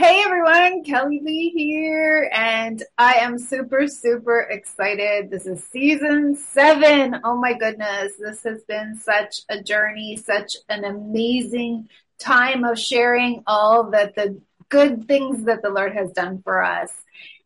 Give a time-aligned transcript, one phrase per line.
[0.00, 5.30] Hey everyone, Kellie Leigh here, and I am super, super excited.
[5.30, 7.20] This is season seven.
[7.22, 13.42] Oh my goodness, this has been such a journey, such an amazing time of sharing
[13.46, 14.40] all that the
[14.70, 16.90] good things that the Lord has done for us.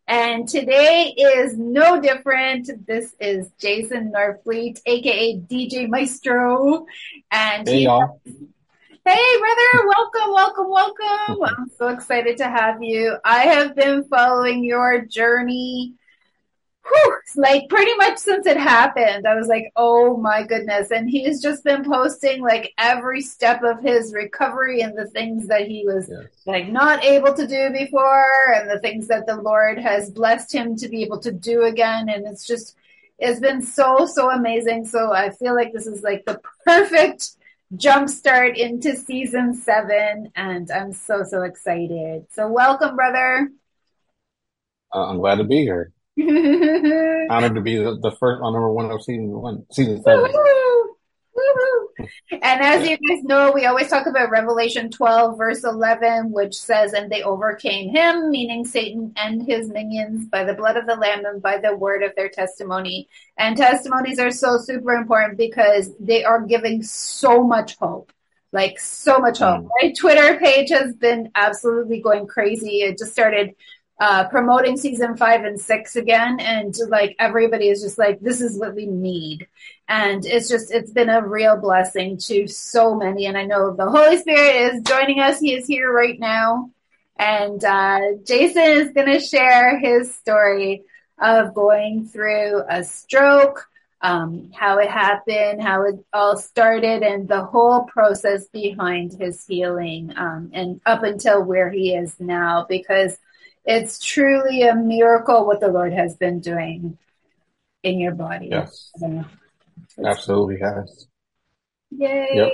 [0.07, 2.87] And today is no different.
[2.87, 6.85] This is Jason Norfleet, aka DJ Maestro,
[7.29, 8.21] and hey, y'all.
[9.07, 11.43] Hey, brother, welcome, welcome, welcome.
[11.43, 13.15] I'm so excited to have you.
[13.23, 15.93] I have been following your journey,
[16.83, 19.27] whew, like pretty much since it happened.
[19.27, 20.89] I was like, oh my goodness.
[20.89, 25.67] And he's just been posting like every step of his recovery and the things that
[25.67, 26.25] he was yes.
[26.47, 30.75] like not able to do before and the things that the Lord has blessed him
[30.77, 32.09] to be able to do again.
[32.09, 32.75] And it's just,
[33.19, 34.87] it's been so, so amazing.
[34.87, 37.35] So I feel like this is like the perfect
[37.73, 42.25] jumpstart into season seven, and I'm so so excited.
[42.31, 43.49] So welcome, brother.
[44.93, 45.91] Uh, I'm glad to be here.
[47.29, 50.31] Honored to be the, the, first on number one of season one, season seven.
[52.31, 56.93] And as you guys know, we always talk about Revelation 12, verse 11, which says,
[56.93, 61.25] And they overcame him, meaning Satan and his minions, by the blood of the Lamb
[61.25, 63.07] and by the word of their testimony.
[63.37, 68.11] And testimonies are so super important because they are giving so much hope.
[68.51, 69.63] Like so much hope.
[69.63, 69.69] Mm.
[69.81, 72.81] My Twitter page has been absolutely going crazy.
[72.81, 73.55] It just started
[73.99, 76.39] uh, promoting season five and six again.
[76.39, 79.47] And like everybody is just like, this is what we need.
[79.87, 83.25] And it's just, it's been a real blessing to so many.
[83.25, 85.39] And I know the Holy Spirit is joining us.
[85.39, 86.71] He is here right now.
[87.17, 90.83] And uh, Jason is going to share his story
[91.17, 93.69] of going through a stroke,
[94.01, 100.11] um, how it happened, how it all started, and the whole process behind his healing,
[100.17, 102.65] um, and up until where he is now.
[102.67, 103.17] Because
[103.65, 106.97] it's truly a miracle what the Lord has been doing
[107.83, 108.49] in your body.
[108.51, 108.91] Yes.
[110.03, 111.07] Absolutely has.
[111.91, 112.27] Yay.
[112.33, 112.51] Yep.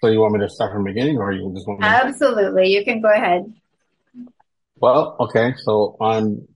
[0.00, 2.68] So you want me to start from the beginning or you just want me Absolutely.
[2.68, 3.52] You can go ahead.
[4.76, 5.54] Well, okay.
[5.64, 6.46] So on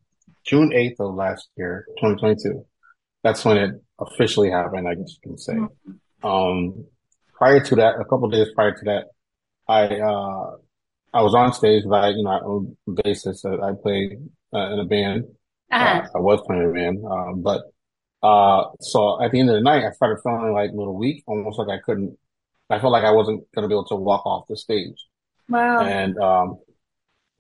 [0.45, 2.65] June 8th of last year, 2022,
[3.23, 5.55] that's when it officially happened, I guess you can say.
[5.55, 6.27] Mm-hmm.
[6.27, 6.87] Um,
[7.35, 9.05] prior to that, a couple days prior to that,
[9.69, 10.57] I, uh,
[11.13, 13.45] I was on stage, but I, you know, I'm a bassist.
[13.45, 14.19] I, I play
[14.55, 15.25] uh, in a band.
[15.71, 15.85] Uh-huh.
[15.85, 17.63] Uh, I was playing in a band, um, but
[18.23, 21.25] uh, so at the end of the night, I started feeling like a little weak,
[21.27, 22.17] almost like I couldn't.
[22.71, 25.07] I felt like I wasn't going to be able to walk off the stage.
[25.49, 25.81] Wow.
[25.81, 26.59] And um,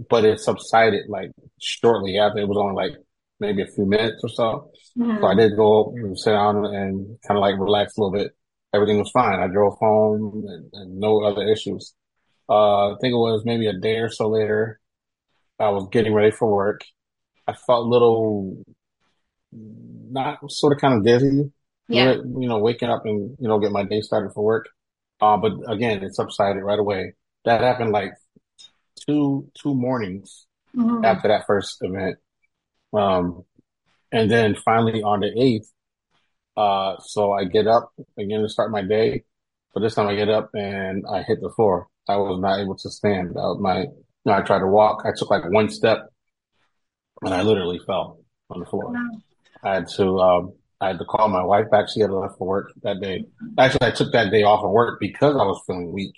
[0.08, 1.30] but it subsided like
[1.60, 2.38] shortly after.
[2.38, 2.96] It was only like
[3.40, 4.70] maybe a few minutes or so.
[4.96, 5.20] Mm-hmm.
[5.20, 8.32] So I did go sit down and kind of like relax a little bit.
[8.74, 9.38] Everything was fine.
[9.40, 11.94] I drove home and, and no other issues.
[12.48, 14.80] Uh, I think it was maybe a day or so later.
[15.58, 16.82] I was getting ready for work.
[17.46, 18.62] I felt a little,
[19.52, 21.50] not sort of kind of dizzy.
[21.88, 22.12] Yeah.
[22.14, 24.68] You know, waking up and, you know, get my day started for work.
[25.20, 27.14] Uh, but again, it subsided right away.
[27.44, 28.12] That happened like
[29.06, 30.46] two, two mornings
[30.76, 31.04] mm-hmm.
[31.04, 32.18] after that first event.
[32.92, 33.44] Um,
[34.12, 35.72] and then finally on the eighth,
[36.56, 39.24] uh, so I get up again to start my day.
[39.74, 41.88] But this time I get up and I hit the floor.
[42.08, 43.36] I was not able to stand.
[43.36, 43.92] Uh, my you
[44.26, 45.02] know, I tried to walk.
[45.04, 46.08] I took like one step
[47.22, 48.20] and I literally fell
[48.50, 48.94] on the floor.
[49.62, 51.88] I had to, um, I had to call my wife back.
[51.88, 53.24] She had left for work that day.
[53.58, 56.14] Actually, I took that day off of work because I was feeling weak.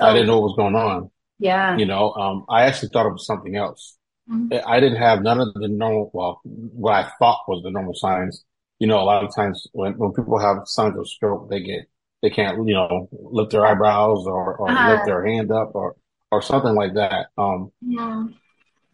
[0.00, 0.06] Oh.
[0.06, 1.10] I didn't know what was going on.
[1.38, 1.76] Yeah.
[1.76, 3.96] You know, um, I actually thought it was something else.
[4.30, 4.58] Mm-hmm.
[4.66, 8.44] I didn't have none of the normal, well, what I thought was the normal signs.
[8.78, 11.88] You know, a lot of times when, when people have signs of stroke, they get,
[12.22, 14.92] they can't, you know, lift their eyebrows or, or uh-huh.
[14.92, 15.96] lift their hand up or,
[16.30, 17.26] or something like that.
[17.36, 18.26] Um, yeah.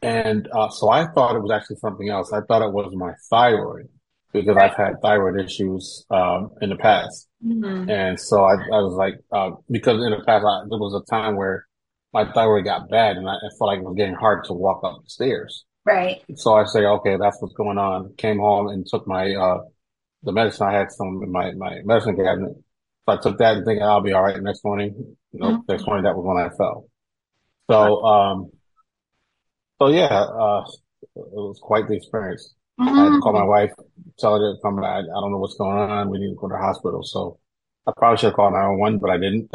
[0.03, 2.33] and, uh, so I thought it was actually something else.
[2.33, 3.89] I thought it was my thyroid
[4.33, 4.57] because.
[4.57, 7.29] I've had thyroid issues, um, in the past.
[7.45, 7.91] Mm-hmm.
[7.91, 11.11] And so I, I was like, uh, because in the past, I, there was a
[11.11, 11.67] time where
[12.13, 14.81] my thyroid got bad and I, I felt like it was getting hard to walk
[14.85, 15.65] up the stairs.
[15.85, 16.23] Right.
[16.35, 18.15] So I say, okay, that's what's going on.
[18.17, 19.59] Came home and took my, uh,
[20.23, 22.53] the medicine I had some in my, my medicine cabinet.
[23.09, 25.17] So I took that and thinking I'll be all right next morning.
[25.33, 25.51] Nope.
[25.51, 25.73] Mm-hmm.
[25.73, 26.87] Next morning, that was when I fell.
[27.71, 28.51] So, um,
[29.81, 30.65] so yeah, uh,
[31.17, 32.55] it was quite the experience.
[32.79, 32.99] Mm-hmm.
[32.99, 33.73] I had to call my wife,
[34.19, 35.05] tell her to come back.
[35.05, 36.11] I don't know what's going on.
[36.11, 37.03] We need to go to the hospital.
[37.03, 37.39] So
[37.87, 39.51] I probably should have called 911, but I didn't.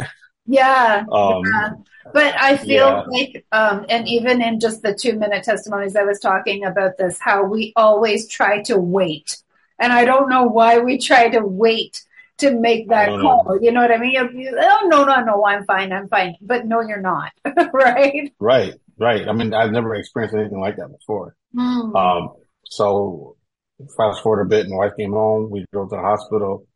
[0.48, 1.06] Yeah.
[1.12, 1.70] Um, yeah.
[2.12, 3.04] But I feel yeah.
[3.08, 7.20] like, um, and even in just the two minute testimonies, I was talking about this,
[7.20, 9.38] how we always try to wait.
[9.80, 12.04] And I don't know why we try to wait
[12.40, 13.46] to make that call.
[13.46, 13.60] Know.
[13.62, 14.18] You know what I mean?
[14.18, 15.92] Oh, no, no, no, I'm fine.
[15.92, 16.36] I'm fine.
[16.42, 17.32] But no, you're not.
[17.74, 18.34] right?
[18.40, 18.74] Right.
[19.00, 19.28] Right.
[19.28, 21.36] I mean, I've never experienced anything like that before.
[21.56, 21.96] Mm.
[21.96, 22.34] Um,
[22.66, 23.38] so
[23.98, 25.50] fast forward a bit, my wife came home.
[25.50, 26.68] We drove to the hospital.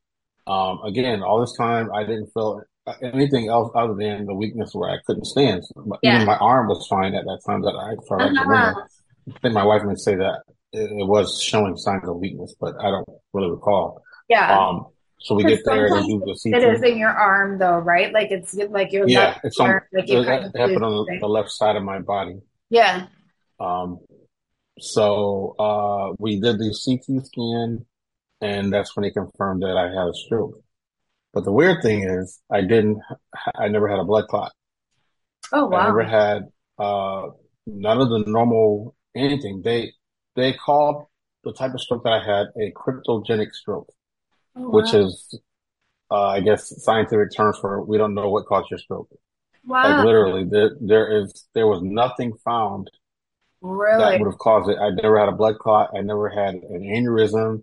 [0.46, 2.62] Um, again, all this time, I didn't feel
[3.02, 5.64] anything else other than the weakness where I couldn't stand.
[6.02, 6.16] Yeah.
[6.16, 8.82] Even my arm was fine at that time that I felt like uh-huh.
[9.30, 12.76] I think my wife may say that it, it, was showing signs of weakness, but
[12.80, 14.02] I don't really recall.
[14.30, 14.58] Yeah.
[14.58, 14.86] Um,
[15.20, 16.62] so we get there and do the CT.
[16.62, 18.14] It is in your arm though, right?
[18.14, 21.18] Like it's like your yeah, left it's on, arm, like it, it happened on the,
[21.22, 22.40] the, left side of my body.
[22.70, 23.08] Yeah.
[23.60, 24.00] Um,
[24.80, 27.86] so, uh, we did the CT scan
[28.42, 30.60] and that's when they confirmed that I had a stroke.
[31.34, 33.00] But the weird thing is I didn't,
[33.56, 34.52] I never had a blood clot.
[35.52, 35.80] Oh, wow.
[35.80, 36.44] I never had,
[36.78, 37.30] uh,
[37.66, 39.62] none of the normal anything.
[39.64, 39.94] They,
[40.36, 41.06] they called
[41.44, 43.90] the type of stroke that I had a cryptogenic stroke,
[44.58, 45.40] oh, which is,
[46.10, 49.10] uh, I guess scientific terms for we don't know what caused your stroke.
[49.66, 49.84] Wow.
[49.84, 52.90] Like literally there, there is, there was nothing found
[53.62, 54.00] really?
[54.00, 54.78] that would have caused it.
[54.78, 55.92] I never had a blood clot.
[55.96, 57.62] I never had an aneurysm,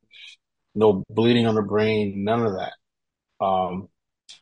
[0.74, 2.72] no bleeding on the brain, none of that.
[3.44, 3.88] Um,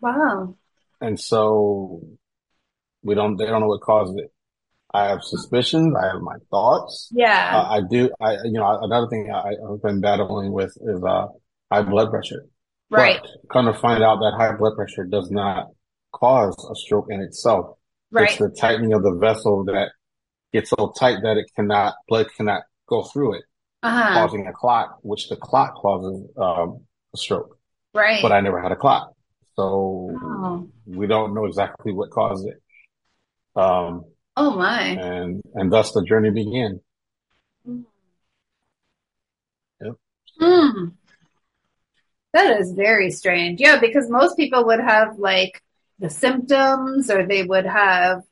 [0.00, 0.56] wow.
[1.00, 2.02] And so
[3.02, 4.32] we don't, they don't know what caused it.
[4.94, 5.94] I have suspicions.
[5.96, 7.08] I have my thoughts.
[7.12, 7.50] Yeah.
[7.54, 8.10] Uh, I do.
[8.20, 11.28] I, you know, another thing I, have been battling with is, uh,
[11.72, 12.44] high blood pressure.
[12.90, 13.20] Right.
[13.22, 15.68] But kind of find out that high blood pressure does not
[16.12, 17.78] cause a stroke in itself.
[18.10, 18.28] Right.
[18.28, 19.92] It's the tightening of the vessel that
[20.52, 23.44] gets so tight that it cannot, blood cannot go through it,
[23.82, 24.12] uh-huh.
[24.12, 26.84] causing a clot, which the clot causes, um,
[27.14, 27.56] a stroke.
[27.94, 28.20] Right.
[28.20, 29.14] But I never had a clot.
[29.56, 30.68] So oh.
[30.86, 32.62] we don't know exactly what caused it.
[33.56, 34.04] Um,
[34.36, 34.82] oh my.
[34.82, 36.80] And, and thus the journey began.
[37.66, 37.84] Mm.
[39.80, 39.94] Yep.
[40.38, 40.88] Hmm.
[42.32, 43.60] That is very strange.
[43.60, 45.62] Yeah, because most people would have like
[45.98, 48.22] the symptoms or they would have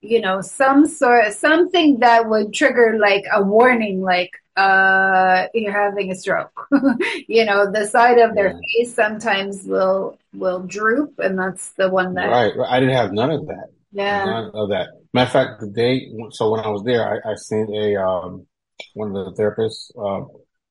[0.00, 6.10] you know some sort something that would trigger like a warning like uh, you're having
[6.10, 6.66] a stroke.
[7.28, 8.84] you know, the side of their yeah.
[8.84, 12.26] face sometimes will will droop, and that's the one that.
[12.26, 12.52] Right.
[12.68, 13.68] I didn't have none of that.
[13.92, 14.24] Yeah.
[14.24, 14.88] None of that.
[15.14, 18.46] Matter of fact, the day so when I was there, I, I seen a um
[18.94, 20.26] one of the therapists, uh,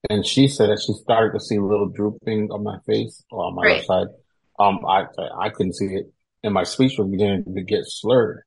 [0.09, 3.45] and she said that she started to see a little drooping on my face or
[3.45, 3.75] on my right.
[3.75, 4.07] left side.
[4.59, 5.05] Um, I
[5.37, 6.11] I couldn't see it,
[6.43, 8.43] and my speech was beginning to get slurred.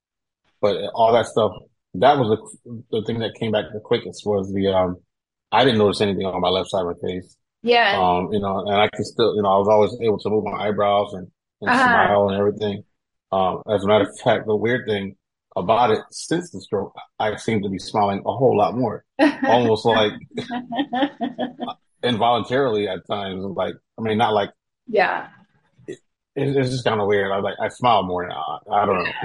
[0.60, 1.52] But all that stuff,
[1.94, 4.96] that was the the thing that came back the quickest was the um
[5.52, 7.36] I didn't notice anything on my left side of my face.
[7.62, 8.00] Yeah.
[8.00, 10.44] Um, you know, and I can still, you know, I was always able to move
[10.44, 11.30] my eyebrows and,
[11.60, 11.84] and uh-huh.
[11.84, 12.84] smile and everything.
[13.32, 15.16] Um, as a matter of fact, the weird thing
[15.56, 19.04] about it since the stroke, I seem to be smiling a whole lot more,
[19.44, 20.12] almost like
[22.02, 23.44] involuntarily at times.
[23.44, 24.50] Like, I mean, not like,
[24.86, 25.28] yeah,
[25.86, 25.98] it,
[26.34, 27.32] it's just kind of weird.
[27.32, 28.60] I like, I smile more now.
[28.70, 29.12] I don't know.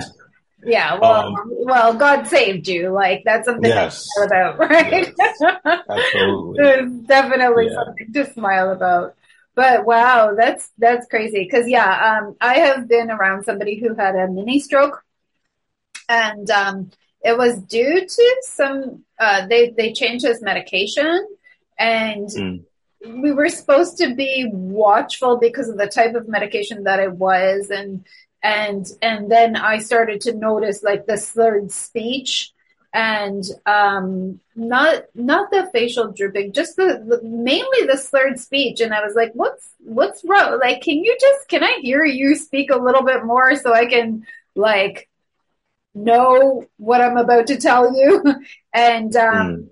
[0.66, 2.90] Yeah, well, um, well, God saved you.
[2.90, 4.02] Like that's something yes.
[4.02, 5.14] to smile about, right?
[5.16, 5.42] Yes,
[5.90, 6.64] absolutely.
[6.64, 7.76] There's definitely yeah.
[7.76, 9.16] something to smile about.
[9.54, 11.44] But wow, that's that's crazy.
[11.44, 15.05] Because yeah, um, I have been around somebody who had a mini stroke,
[16.10, 19.04] and um, it was due to some.
[19.20, 21.28] Uh, they they changed his medication,
[21.78, 22.28] and.
[22.30, 22.64] Mm.
[23.08, 27.70] We were supposed to be watchful because of the type of medication that it was,
[27.70, 28.04] and
[28.42, 32.52] and and then I started to notice like the slurred speech
[32.96, 38.80] and um, not not the facial drooping, just the, the, mainly the slurred speech.
[38.80, 40.60] And I was like, "What's what's wrong?
[40.62, 43.86] Like, can you just can I hear you speak a little bit more so I
[43.86, 45.10] can like
[45.96, 48.24] know what I'm about to tell you?"
[48.74, 49.70] and um, mm.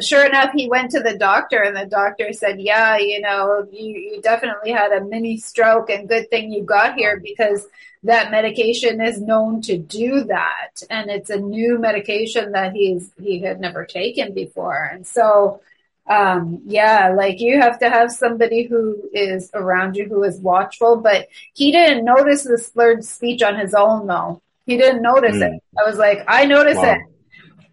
[0.00, 3.98] sure enough, he went to the doctor, and the doctor said, "Yeah, you know, you,
[3.98, 7.66] you definitely had a mini stroke, and good thing you got here because."
[8.06, 13.40] that medication is known to do that and it's a new medication that he's he
[13.40, 15.60] had never taken before and so
[16.08, 20.96] um, yeah like you have to have somebody who is around you who is watchful
[20.96, 25.54] but he didn't notice the slurred speech on his own though he didn't notice mm.
[25.54, 26.94] it i was like i notice wow.
[26.94, 27.00] it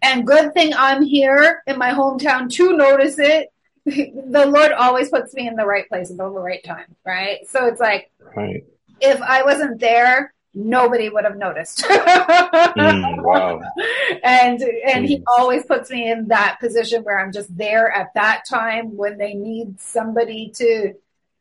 [0.02, 3.48] and good thing i'm here in my hometown to notice it
[3.84, 7.66] the lord always puts me in the right place at the right time right so
[7.66, 8.64] it's like right
[9.00, 11.84] if I wasn't there, nobody would have noticed.
[11.84, 13.60] mm, wow.
[14.22, 18.44] And and he always puts me in that position where I'm just there at that
[18.48, 20.94] time when they need somebody to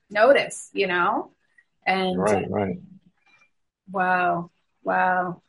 [0.10, 1.31] notice, you know?
[1.86, 2.77] And right, right.
[3.89, 4.50] Wow.
[4.83, 5.41] Wow.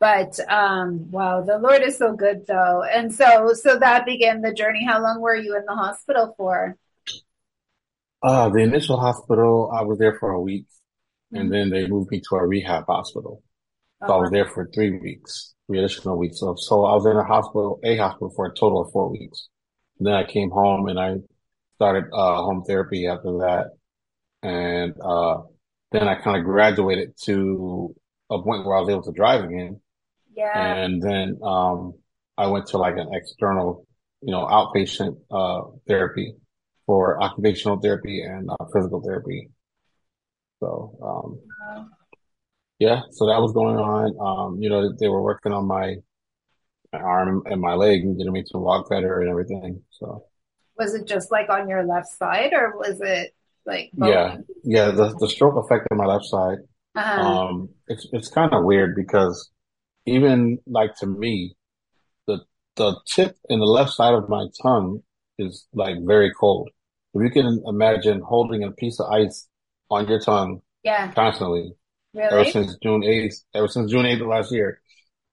[0.00, 2.82] But um wow, the Lord is so good though.
[2.82, 4.84] And so so that began the journey.
[4.84, 6.76] How long were you in the hospital for?
[8.22, 10.66] Uh the initial hospital I was there for a week
[11.32, 13.42] and then they moved me to a rehab hospital.
[14.00, 14.14] So uh-huh.
[14.14, 14.34] I was uh-huh.
[14.34, 16.40] there for three weeks, three additional weeks.
[16.40, 19.48] So, so I was in a hospital, a hospital for a total of four weeks.
[19.98, 21.16] And then I came home and I
[21.74, 23.70] started, uh, home therapy after that.
[24.42, 25.42] And, uh,
[25.90, 27.94] then I kind of graduated to
[28.30, 29.80] a point where I was able to drive again.
[30.38, 30.74] Yeah.
[30.76, 31.94] And then, um,
[32.36, 33.86] I went to like an external,
[34.22, 36.34] you know, outpatient, uh, therapy
[36.86, 39.50] for occupational therapy and uh, physical therapy.
[40.60, 41.90] So, um,
[42.78, 44.14] yeah, so that was going on.
[44.20, 45.96] Um, you know, they were working on my,
[46.92, 49.82] my arm and my leg and getting me to walk better and everything.
[49.90, 50.24] So,
[50.76, 53.34] was it just like on your left side or was it
[53.66, 54.10] like, both?
[54.10, 56.58] yeah, yeah, the, the stroke affected my left side.
[56.94, 57.20] Uh-huh.
[57.20, 59.50] Um, it's, it's kind of weird because
[60.08, 61.56] even like to me,
[62.26, 62.40] the,
[62.76, 65.02] the tip in the left side of my tongue
[65.38, 66.70] is like very cold.
[67.14, 69.48] If you can imagine holding a piece of ice
[69.90, 71.12] on your tongue yeah.
[71.12, 71.72] constantly.
[72.14, 72.28] Really?
[72.28, 74.80] Ever since June 8th, ever since June 8th of last year,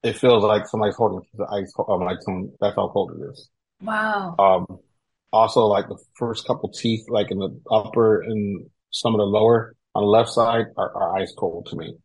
[0.03, 2.51] it feels like somebody's holding the ice on my tongue.
[2.59, 3.49] That's how cold it is.
[3.81, 4.35] Wow.
[4.37, 4.79] Um,
[5.31, 9.75] also like the first couple teeth, like in the upper and some of the lower
[9.93, 11.95] on the left side are, are ice cold to me.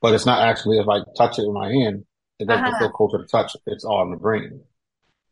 [0.00, 2.04] But it's not actually, if I touch it with my hand,
[2.42, 2.78] it doesn't uh-huh.
[2.78, 3.56] feel cold to the touch.
[3.66, 4.60] It's all in the brain.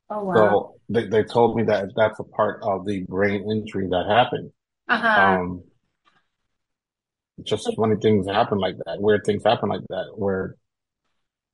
[0.09, 0.35] Oh, wow.
[0.35, 4.53] So they, they told me that that's a part of the brain injury that happened.
[4.89, 5.21] Uh-huh.
[5.21, 5.65] Um,
[7.45, 10.57] just funny things happen like that, weird things happen like that, where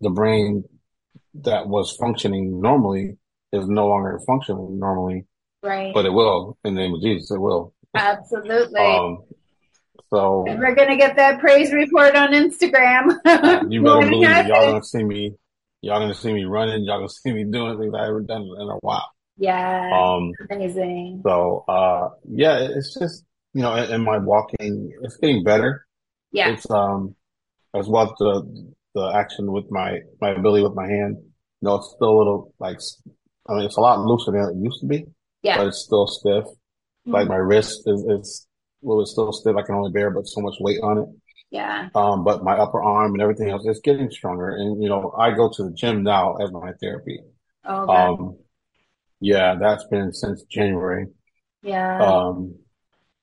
[0.01, 0.65] the brain
[1.43, 3.19] that was functioning normally
[3.53, 5.27] is no longer functioning normally.
[5.63, 5.93] Right.
[5.95, 7.75] But it will, in the name of Jesus, it will.
[7.95, 8.81] Absolutely.
[8.81, 9.23] Um,
[10.11, 13.09] so and we're gonna get that praise report on Instagram.
[13.69, 14.47] you better believe.
[14.47, 15.35] Y'all gonna see me.
[15.83, 16.85] Y'all gonna see me running.
[16.85, 19.09] Y'all gonna see me doing things I haven't done in a while.
[19.39, 19.91] Yeah.
[19.93, 20.33] Um.
[20.51, 21.21] Amazing.
[21.25, 23.25] So, uh, yeah, it's just
[23.57, 25.87] you know, in, in my walking, it's getting better.
[26.31, 26.51] Yeah.
[26.51, 27.17] It's, um,
[27.75, 31.17] as well as the, the action with my, my ability with my hand.
[31.63, 32.77] You know, it's still a little like,
[33.49, 35.07] I mean, it's a lot looser than it used to be.
[35.41, 35.57] Yeah.
[35.57, 36.45] But it's still stiff.
[36.45, 37.13] Mm-hmm.
[37.13, 38.47] Like my wrist is, is,
[38.83, 39.57] well, it's still stiff.
[39.57, 41.09] I can only bear but so much weight on it.
[41.51, 41.89] Yeah.
[41.95, 44.51] Um, but my upper arm and everything else is getting stronger.
[44.51, 47.21] And, you know, I go to the gym now as my therapy.
[47.65, 47.93] Oh, okay.
[47.93, 48.39] Um,
[49.21, 51.07] yeah, that's been since January.
[51.63, 52.03] Yeah.
[52.03, 52.57] Um,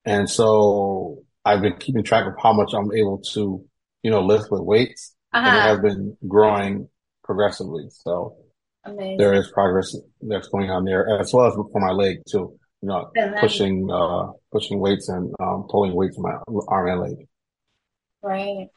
[0.06, 3.64] and so I've been keeping track of how much I'm able to,
[4.02, 5.16] you know, lift with weights.
[5.34, 5.48] Uh-huh.
[5.48, 6.90] And it has been growing
[7.24, 7.86] progressively.
[7.90, 8.38] So
[8.86, 9.18] Amazing.
[9.18, 12.58] there is progress that's going on there as well as for my leg too.
[12.82, 16.38] You know, pushing, uh, pushing weights and, um, pulling weights in my
[16.68, 17.28] arm and leg.
[18.24, 18.70] Right.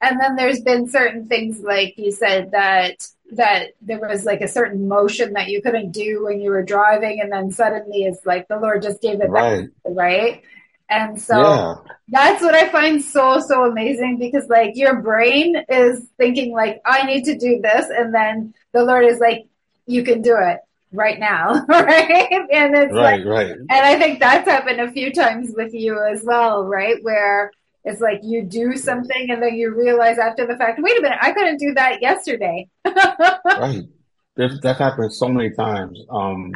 [0.00, 4.48] And then there's been certain things like you said that that there was like a
[4.48, 8.48] certain motion that you couldn't do when you were driving and then suddenly it's like
[8.48, 9.62] the Lord just gave it right.
[9.62, 10.42] back, right?
[10.90, 11.74] And so yeah.
[12.08, 17.04] that's what I find so, so amazing because like your brain is thinking like, I
[17.04, 17.86] need to do this.
[17.90, 19.46] And then the Lord is like,
[19.86, 20.60] you can do it
[20.92, 21.66] right now.
[21.68, 22.32] right.
[22.50, 23.50] And it's right, like, right.
[23.50, 26.96] And I think that's happened a few times with you as well, right?
[27.02, 27.50] Where
[27.88, 31.18] it's like you do something and then you realize after the fact, wait a minute,
[31.20, 32.68] I couldn't do that yesterday.
[32.84, 33.82] right.
[34.36, 35.98] That, that happened so many times.
[36.10, 36.52] Um,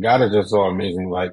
[0.00, 1.08] God is just so amazing.
[1.08, 1.32] Like,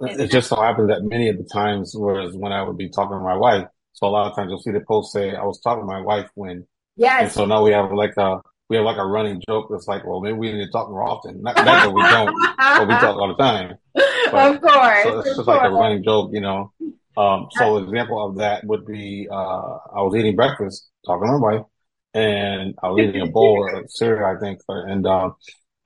[0.00, 3.16] it just so happens that many of the times was when I would be talking
[3.16, 3.66] to my wife.
[3.92, 6.00] So a lot of times you'll see the post say, I was talking to my
[6.00, 6.66] wife when.
[6.96, 7.22] Yes.
[7.22, 9.86] And so now we have like a, we we have like a running joke that's
[9.86, 11.40] like, well, maybe we need to talk more often.
[11.42, 13.76] Not, not that we don't, but we talk all the time.
[14.32, 15.04] But, of course.
[15.04, 15.46] So it's just course.
[15.46, 16.72] like a running joke, you know.
[17.16, 21.38] Um, so an example of that would be, uh, I was eating breakfast, talking to
[21.38, 21.66] my wife,
[22.12, 24.60] and I was eating a bowl of cereal, I think.
[24.68, 25.34] And, um,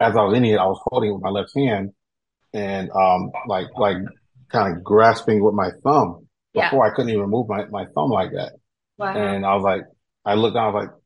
[0.01, 1.93] as I was eating it, I was holding it with my left hand
[2.55, 3.97] and, um, like, like
[4.51, 6.25] kind of grasping with my thumb.
[6.55, 6.91] Before yeah.
[6.91, 8.53] I couldn't even move my, my thumb like that.
[8.97, 9.15] Wow.
[9.15, 9.83] And I was like,
[10.25, 10.97] I looked down, I was like,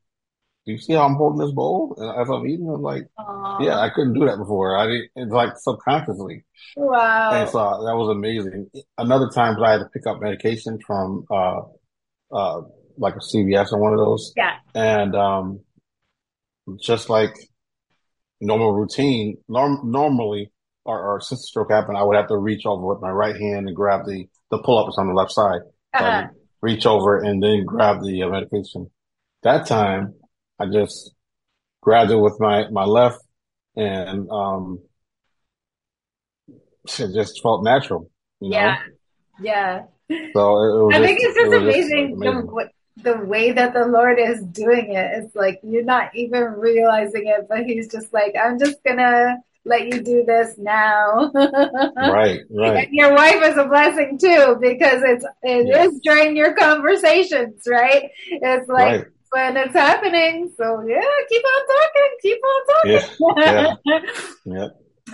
[0.64, 1.94] do you see how I'm holding this bowl?
[1.98, 3.64] And as I'm eating, I'm like, Aww.
[3.64, 4.76] yeah, I couldn't do that before.
[4.76, 6.44] I didn't, it's like subconsciously.
[6.76, 7.32] Wow.
[7.32, 8.70] And so that was amazing.
[8.96, 11.62] Another time I had to pick up medication from, uh,
[12.30, 12.62] uh,
[12.96, 14.32] like a CVS or one of those.
[14.36, 14.56] Yeah.
[14.74, 15.60] And, um,
[16.80, 17.34] just like
[18.40, 20.52] normal routine, norm- normally,
[20.84, 23.34] or, or since the stroke happened, I would have to reach over with my right
[23.36, 25.62] hand and grab the, the pull up ups on the left side.
[25.94, 26.28] Uh-huh.
[26.62, 28.90] reach over and then grab the uh, medication.
[29.42, 30.14] That time,
[30.62, 31.12] I just
[31.80, 33.18] grabbed it with my, my left
[33.76, 34.80] and, um,
[36.84, 38.10] it just felt natural.
[38.40, 38.74] yeah.
[38.74, 39.44] Know?
[39.44, 39.82] Yeah.
[40.34, 42.46] So I just, think it's just it amazing, just amazing.
[42.46, 42.70] The,
[43.02, 45.10] the way that the Lord is doing it.
[45.24, 49.86] It's like you're not even realizing it, but He's just like, I'm just gonna let
[49.86, 51.30] you do this now.
[51.34, 52.86] right, right.
[52.86, 55.92] And your wife is a blessing too because it's it yes.
[55.92, 58.10] is during your conversations, right?
[58.26, 59.06] It's like right.
[59.32, 60.52] When it's happening.
[60.56, 63.36] So yeah, keep on talking, keep on talking.
[63.36, 64.00] Yeah, yeah.
[64.44, 64.68] yeah.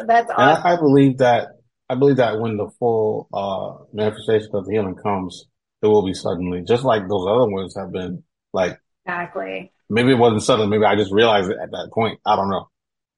[0.04, 0.66] That's awesome.
[0.66, 1.48] I, I, believe that
[1.88, 5.46] I believe that when the full uh manifestation of the healing comes,
[5.82, 9.72] it will be suddenly, just like those other ones have been like exactly.
[9.88, 10.68] Maybe it wasn't sudden.
[10.68, 12.20] Maybe I just realized it at that point.
[12.26, 12.68] I don't know.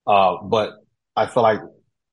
[0.07, 0.71] Uh, but
[1.16, 1.59] I feel like,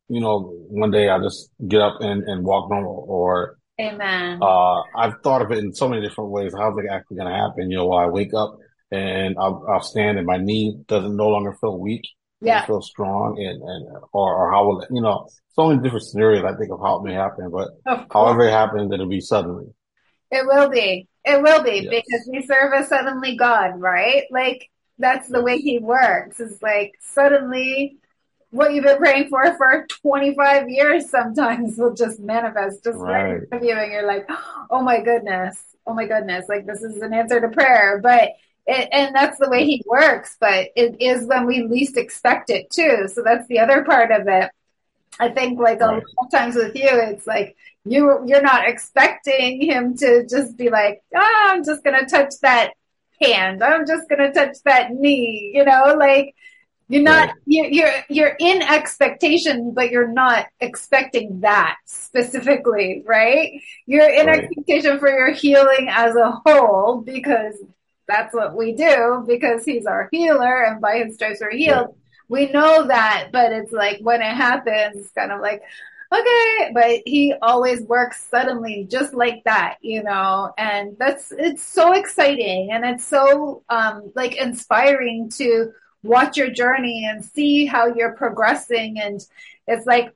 [0.10, 4.39] you know, one day I just get up and, and walk normal or, Amen.
[4.41, 6.51] Uh, I've thought of it in so many different ways.
[6.58, 7.70] How's it actually going to happen?
[7.70, 8.58] You know, while I wake up
[8.91, 12.08] and I'll, I'll, stand and my knee doesn't no longer feel weak.
[12.39, 12.65] Yeah.
[12.65, 16.46] Feel strong and, and, or, or how will it, you know, so many different scenarios
[16.46, 17.69] I think of how it may happen, but
[18.12, 19.73] however it happens, it'll be suddenly.
[20.30, 21.08] It will be.
[21.26, 22.04] It will be yes.
[22.04, 24.26] because we serve a suddenly God, right?
[24.30, 24.69] Like
[25.00, 26.39] that's the way he works.
[26.39, 27.97] It's like suddenly
[28.52, 33.47] what you've been praying for for 25 years sometimes will just manifest just right, in
[33.47, 34.26] front of you and you're like
[34.69, 38.32] oh my goodness oh my goodness like this is an answer to prayer but
[38.67, 42.69] it, and that's the way he works but it is when we least expect it
[42.69, 44.49] too so that's the other part of it
[45.19, 45.89] i think like right.
[45.89, 50.58] a lot of times with you it's like you you're not expecting him to just
[50.58, 52.73] be like oh, i'm just gonna touch that
[53.21, 56.36] hand i'm just gonna touch that knee you know like
[56.89, 57.38] you're not right.
[57.45, 63.62] you're, you're you're in expectation, but you're not expecting that specifically, right?
[63.86, 64.39] You're in right.
[64.39, 67.56] expectation for your healing as a whole because
[68.08, 71.88] that's what we do because he's our healer and by his stripes we're healed.
[71.88, 71.96] Right.
[72.30, 75.62] We know that, but it's like when it happens, it's kind of like,
[76.13, 81.93] okay, but he always works suddenly just like that, you know, and that's, it's so
[81.93, 85.72] exciting and it's so, um, like inspiring to
[86.04, 89.00] watch your journey and see how you're progressing.
[89.00, 89.22] And
[89.67, 90.13] it's like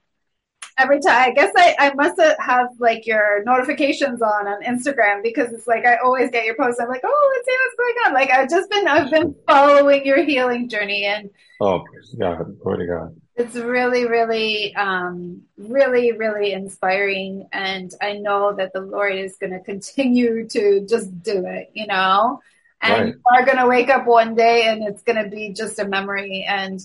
[0.77, 5.51] every time, I guess I, I must have like your notifications on on Instagram because
[5.53, 6.81] it's like I always get your posts.
[6.81, 8.13] I'm like, oh, let's see what's going on.
[8.13, 11.29] Like I've just been, I've been following your healing journey and.
[11.59, 11.83] Oh,
[12.17, 13.15] God, glory to God.
[13.35, 17.47] It's really, really, um, really, really inspiring.
[17.51, 21.87] And I know that the Lord is going to continue to just do it, you
[21.87, 22.41] know?
[22.81, 23.13] and right.
[23.13, 25.87] you are going to wake up one day and it's going to be just a
[25.87, 26.45] memory.
[26.47, 26.79] And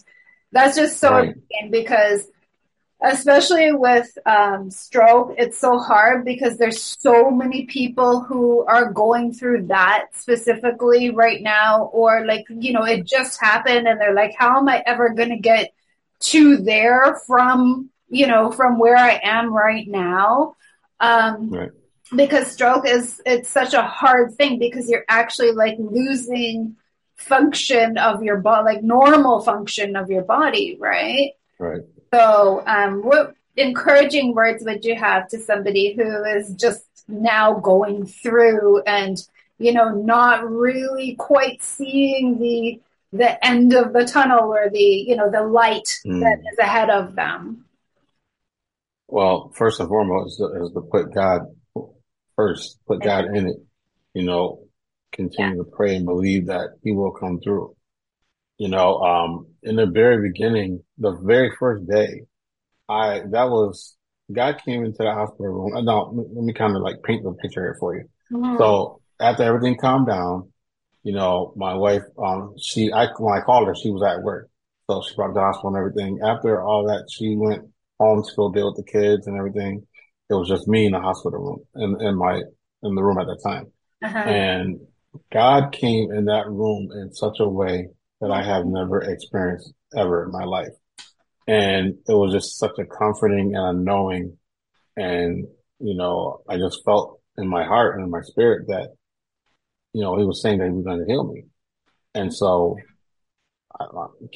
[0.53, 1.35] that's just so right.
[1.71, 2.27] because
[3.03, 9.33] especially with um, stroke, it's so hard because there's so many people who are going
[9.33, 14.35] through that specifically right now, or like, you know, it just happened and they're like,
[14.39, 15.75] how am I ever going to get
[16.21, 20.57] to there from, you know, from where I am right now?
[20.99, 21.71] Um, right.
[22.15, 26.77] because stroke is it's such a hard thing because you're actually like losing
[27.17, 31.33] function of your body like normal function of your body right?
[31.59, 37.55] Right so um what encouraging words would you have to somebody who is just now
[37.55, 39.19] going through and
[39.59, 42.81] you know not really quite seeing the
[43.13, 46.21] the end of the tunnel or the you know the light mm.
[46.21, 47.65] that is ahead of them
[49.09, 51.43] well first and foremost is to put god
[52.37, 53.57] first, put God in it,
[54.15, 54.61] you know,
[55.11, 55.63] continue yeah.
[55.63, 57.75] to pray and believe that he will come through.
[58.59, 62.23] You know, um, in the very beginning, the very first day,
[62.89, 63.97] I, that was,
[64.33, 65.85] God came into the hospital room.
[65.85, 68.05] Now, let me kind of like paint the picture here for you.
[68.33, 68.59] Mm-hmm.
[68.59, 70.53] So after everything calmed down,
[71.03, 74.49] you know, my wife, um, she, I, when I called her, she was at work.
[74.89, 76.21] So she brought the hospital and everything.
[76.25, 77.65] After all that, she went
[77.99, 79.85] home to go deal with the kids and everything.
[80.31, 82.37] It was just me in the hospital room in, in my,
[82.83, 83.67] in the room at that time.
[84.05, 84.19] Uh-huh.
[84.19, 84.81] And
[85.33, 87.89] God came in that room in such a way
[88.21, 90.73] that I have never experienced ever in my life.
[91.47, 94.37] And it was just such a comforting and a knowing.
[94.97, 95.47] And,
[95.79, 98.91] you know, I just felt in my heart and in my spirit that,
[99.93, 101.45] you know, he was saying that he was going to heal me.
[102.15, 102.79] And so
[103.79, 103.85] I,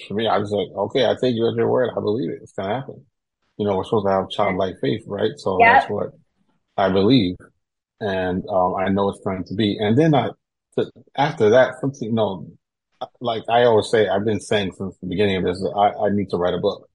[0.06, 1.90] for me, I was like, okay, I take you at your word.
[1.96, 2.40] I believe it.
[2.42, 3.06] It's going to happen.
[3.56, 5.32] You know, we're supposed to have childlike faith, right?
[5.36, 5.74] So Yeah.
[5.74, 6.10] that's what
[6.76, 7.36] I believe.
[8.00, 9.76] And, um, I know it's going to be.
[9.78, 10.30] And then I,
[11.16, 12.46] after that, something, you know,
[13.20, 16.30] like I always say, I've been saying since the beginning of this, I, I need
[16.30, 16.88] to write a book.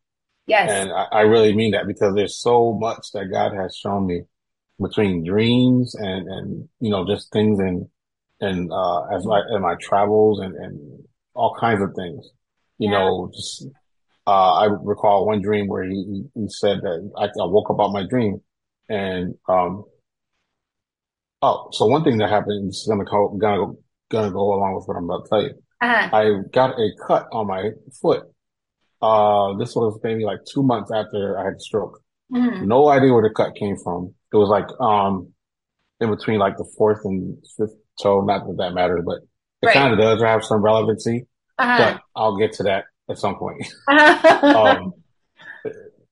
[0.48, 0.70] Yes.
[0.70, 4.24] And I, I really mean that because there's so much that God has shown me
[4.80, 7.88] between dreams and, and, you know, just things and,
[8.42, 12.30] and, uh, as my, in my travels and, and all kinds of things,
[12.78, 13.00] you Yeah.
[13.00, 13.68] know, just,
[14.28, 17.94] uh, I recall one dream where he, he, said that I, I woke up out
[17.94, 18.42] my dream
[18.90, 19.86] and, um,
[21.42, 24.88] oh, so one thing that happened, is gonna go, gonna go, gonna go along with
[24.88, 25.54] what I'm about to tell you.
[25.86, 26.10] Uh-huh.
[26.16, 27.72] I got a cut on my
[28.02, 28.24] foot.
[29.02, 32.02] Uh, this was maybe like two months after I had the stroke.
[32.34, 32.66] Mhm.
[32.66, 34.14] No idea where the cut came from.
[34.34, 35.30] It was like, um,
[36.00, 38.22] in between like the fourth and fifth toe.
[38.22, 39.20] Not that that matters, but
[39.62, 39.74] it Right.
[39.74, 41.28] kind of does have some relevancy,
[41.60, 41.78] Uh-huh.
[41.94, 43.64] but I'll get to that at some point.
[43.88, 44.48] Uh-huh.
[44.80, 44.94] um,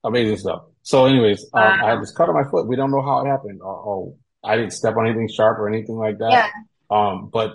[0.04, 0.62] amazing stuff.
[0.82, 2.68] So anyways, um, I had this cut on my foot.
[2.68, 3.60] We don't know how it happened.
[3.62, 6.30] Oh, oh, I didn't step on anything sharp or anything like that.
[6.30, 6.48] yeah.
[6.90, 7.52] Um, but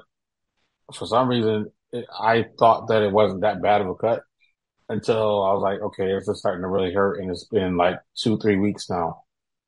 [0.94, 4.22] for some reason, it, I thought that it wasn't that bad of a cut
[4.90, 7.20] until I was like, okay, it's just starting to really hurt.
[7.20, 9.24] And it's been like two, three weeks now.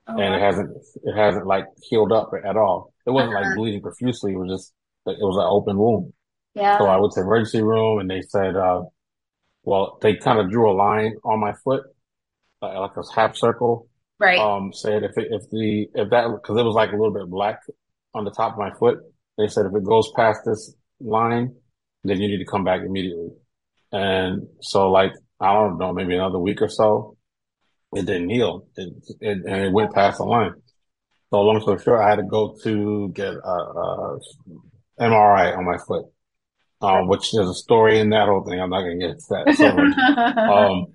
[0.07, 2.93] Oh, and it hasn't, it hasn't like healed up at all.
[3.05, 3.55] It wasn't like Uh-huh.
[3.55, 4.33] bleeding profusely.
[4.33, 4.73] It was just,
[5.05, 6.13] it was an open wound.
[6.55, 6.77] yeah.
[6.79, 8.83] So I went to the emergency room and they said, uh,
[9.63, 11.83] well, they kind of drew a line on my foot,
[12.63, 13.87] uh, like a half circle.
[14.19, 14.39] right.
[14.39, 17.27] Um, said if it, if the, if that, cause it was like a little bit
[17.29, 17.59] black
[18.15, 18.99] on the top of my foot.
[19.37, 21.55] They said if it goes past this line,
[22.03, 23.29] then you need to come back immediately.
[23.91, 27.17] And so like, I don't know, maybe another week or so,
[27.93, 28.67] it didn't heal.
[28.75, 30.53] It, it, and it went past the line.
[31.29, 34.19] So long story short, I had to go to get a, a
[34.99, 36.05] MRI on my foot,
[36.81, 38.59] um, which there's a story in that whole thing.
[38.59, 39.55] I'm not going to get that.
[39.55, 40.87] So, um,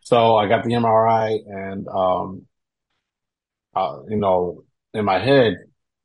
[0.00, 2.46] so I got the MRI and, um,
[3.74, 5.54] uh, you know, in my head,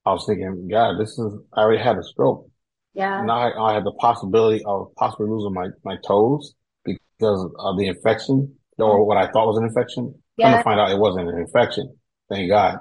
[0.05, 2.49] I was thinking, God, this is, I already had a stroke.
[2.95, 3.21] Yeah.
[3.21, 6.53] Now I, I had the possibility of possibly losing my, my toes
[6.83, 10.15] because of the infection or what I thought was an infection.
[10.37, 10.51] Yeah.
[10.51, 11.95] Come to find out it wasn't an infection.
[12.29, 12.79] Thank God.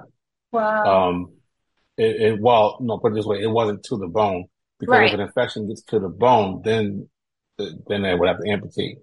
[0.51, 1.09] Wow.
[1.09, 1.33] Um,
[1.97, 4.45] it, it, well, no, put it this way, it wasn't to the bone
[4.79, 5.07] because Right.
[5.07, 7.07] if an infection gets to the bone, then,
[7.57, 8.97] then they would have to amputate.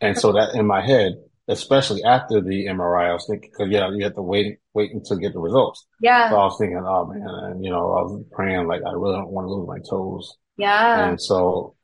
[0.00, 1.14] And so that in my head,
[1.48, 5.16] especially after the MRI, I was thinking, cause yeah, you have to wait, wait until
[5.16, 5.86] get the results.
[6.00, 6.28] yeah.
[6.30, 9.14] So I was thinking, oh man, and you know, I was praying like, I really
[9.16, 10.36] don't want to lose my toes.
[10.56, 11.08] Yeah.
[11.08, 11.74] And so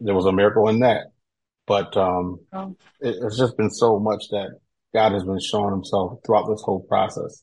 [0.00, 1.06] there was a miracle in that.
[1.66, 2.76] But, um, Oh.
[3.00, 4.58] it, it's just been so much that
[4.92, 7.42] God has been showing himself throughout this whole process.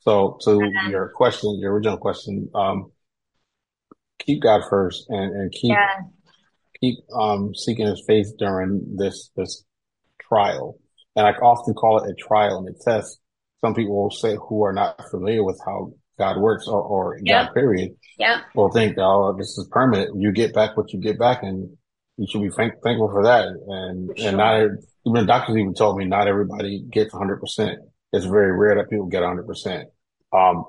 [0.00, 0.88] So to Uh-huh.
[0.90, 2.92] your question, your original question, um,
[4.18, 6.00] keep God first and, and keep, yeah.
[6.80, 9.64] keep, um, seeking his face during this, this
[10.22, 10.78] trial.
[11.16, 13.18] And I often call it a trial and a test.
[13.60, 17.44] Some people will say who are not familiar with how God works or, or Yeah.
[17.44, 18.40] God period Yeah.
[18.54, 20.20] will think, oh, this is permanent.
[20.20, 21.76] You get back what you get back and
[22.16, 23.48] you should be thank- thankful for that.
[23.48, 24.28] And, For sure.
[24.28, 24.60] and not,
[25.06, 27.78] even the doctors even told me not everybody gets hundred percent.
[28.12, 29.88] It's very rare that people get hundred percent.
[30.32, 30.64] Um,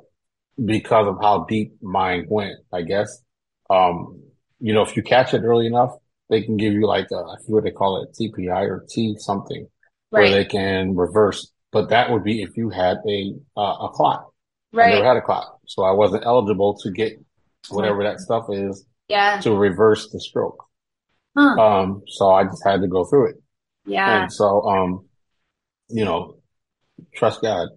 [0.64, 3.22] because of how deep mine went, I guess.
[3.70, 4.22] Um,
[4.60, 5.92] you know, if you catch it early enough,
[6.30, 9.16] they can give you like, a, I forget what they call it, TPI or T
[9.20, 9.68] something
[10.10, 11.52] where they can reverse.
[11.72, 14.26] But that would be if you had a, uh, a clot.
[14.74, 15.60] I never had a clot.
[15.66, 17.14] So I wasn't eligible to get
[17.70, 19.40] whatever that stuff is yeah.
[19.42, 20.64] to reverse the stroke.
[21.38, 21.60] Huh.
[21.62, 23.36] Um, so I just had to go through it.
[23.86, 24.22] yeah.
[24.24, 25.06] And so, um,
[25.90, 26.38] you know,
[27.16, 27.70] trust God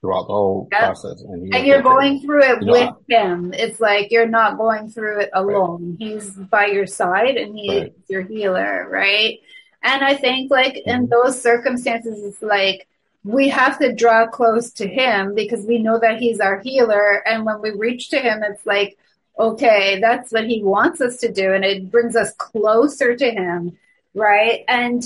[0.00, 0.78] throughout the whole Yeah.
[0.86, 1.20] process.
[1.22, 3.52] And, And you're take care of going through it You know, with him.
[3.54, 5.96] It's like you're not going through it alone.
[5.98, 7.92] He's by your side and he's Right.
[8.08, 9.38] your healer, right?
[9.82, 11.10] And I think like in Mhm.
[11.10, 12.88] those circumstances, it's like
[13.24, 17.26] we have to draw close to him because we know that he's our healer.
[17.26, 18.98] And when we reach to him, it's like,
[19.38, 21.52] okay, that's what he wants us to do.
[21.52, 23.76] And it brings us closer to him,
[24.14, 24.64] right?
[24.68, 25.02] And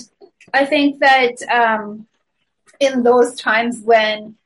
[0.52, 2.06] I think that um,
[2.80, 4.36] in those times when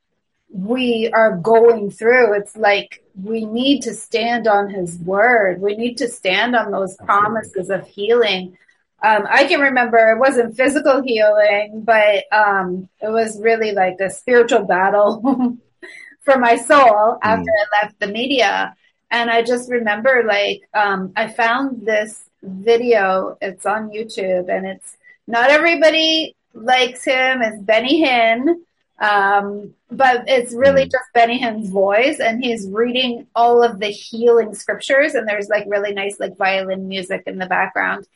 [0.53, 2.35] we are going through.
[2.35, 5.61] It's like we need to stand on his word.
[5.61, 8.59] We need to stand on those promises of healing.
[9.03, 14.11] Um, I can remember it wasn't physical healing, but um, it was really like a
[14.11, 15.59] spiritual battle
[16.21, 17.67] for my soul after mm.
[17.73, 18.77] I left the media.
[19.11, 23.37] And I just remember like um, I found this video.
[23.43, 27.43] It's on YouTube, and it's not everybody likes him.
[27.43, 28.57] It's Benny Hinn.
[28.99, 30.91] Um, but it's really mm.
[30.93, 35.65] just Benny Hinn's voice, and he's reading all of the healing scriptures, and there's like
[35.67, 38.07] really nice like violin music in the background.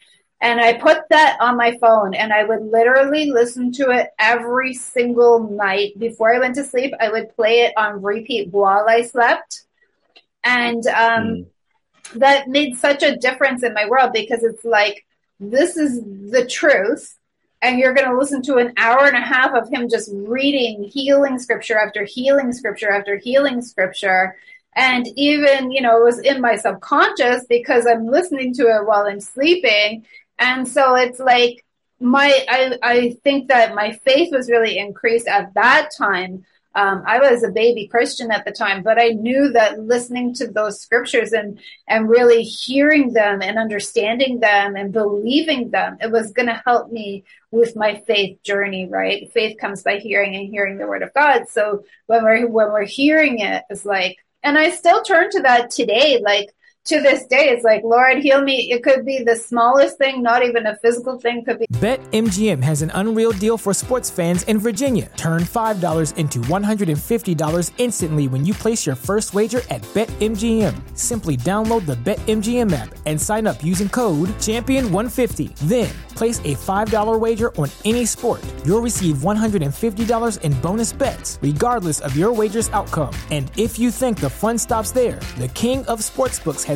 [0.41, 4.75] And I put that on my phone, and I would literally listen to it every
[4.75, 6.93] single night before I went to sleep.
[7.01, 9.65] I would play it on repeat while I slept,
[10.45, 11.47] and um, mm.
[12.17, 15.07] that made such a difference in my world because it's like
[15.41, 17.17] this is the truth
[17.63, 20.85] and you're going to listen to an hour and a half of him just reading
[20.85, 24.37] healing scripture after healing scripture after healing scripture
[24.75, 29.07] and even you know it was in my subconscious because i'm listening to it while
[29.07, 30.05] i'm sleeping
[30.39, 31.65] and so it's like
[32.01, 36.45] my i i think that my faith was really increased at that time
[36.77, 40.47] um, I was a baby Christian at the time, but I knew that listening to
[40.47, 46.33] those scriptures and and really hearing them and understanding them and believing them, it was
[46.33, 48.87] going to help me with my faith journey.
[48.87, 49.33] Right?
[49.33, 51.49] Faith comes by hearing and hearing the word of God.
[51.49, 55.71] So when we're when we're hearing it, it's like, and I still turn to that
[55.71, 56.21] today.
[56.23, 56.51] Like
[56.87, 58.71] to this day, it's like, Lord, heal me.
[58.71, 61.45] It could be the smallest thing, not even a physical thing.
[61.45, 61.67] Could be.
[61.73, 65.11] BetMGM has an unreal deal for sports fans in Virginia.
[65.17, 70.97] Turn $5 into $150 instantly when you place your first wager at BetMGM.
[70.97, 75.57] Simply download the BetMGM app and sign up using code Champion150.
[75.69, 78.43] Then place a $5 wager on any sport.
[78.65, 83.13] You'll receive $150 in bonus bets, regardless of your wager's outcome.
[83.31, 86.76] And if you think the fun stops there, the King of Sportsbooks has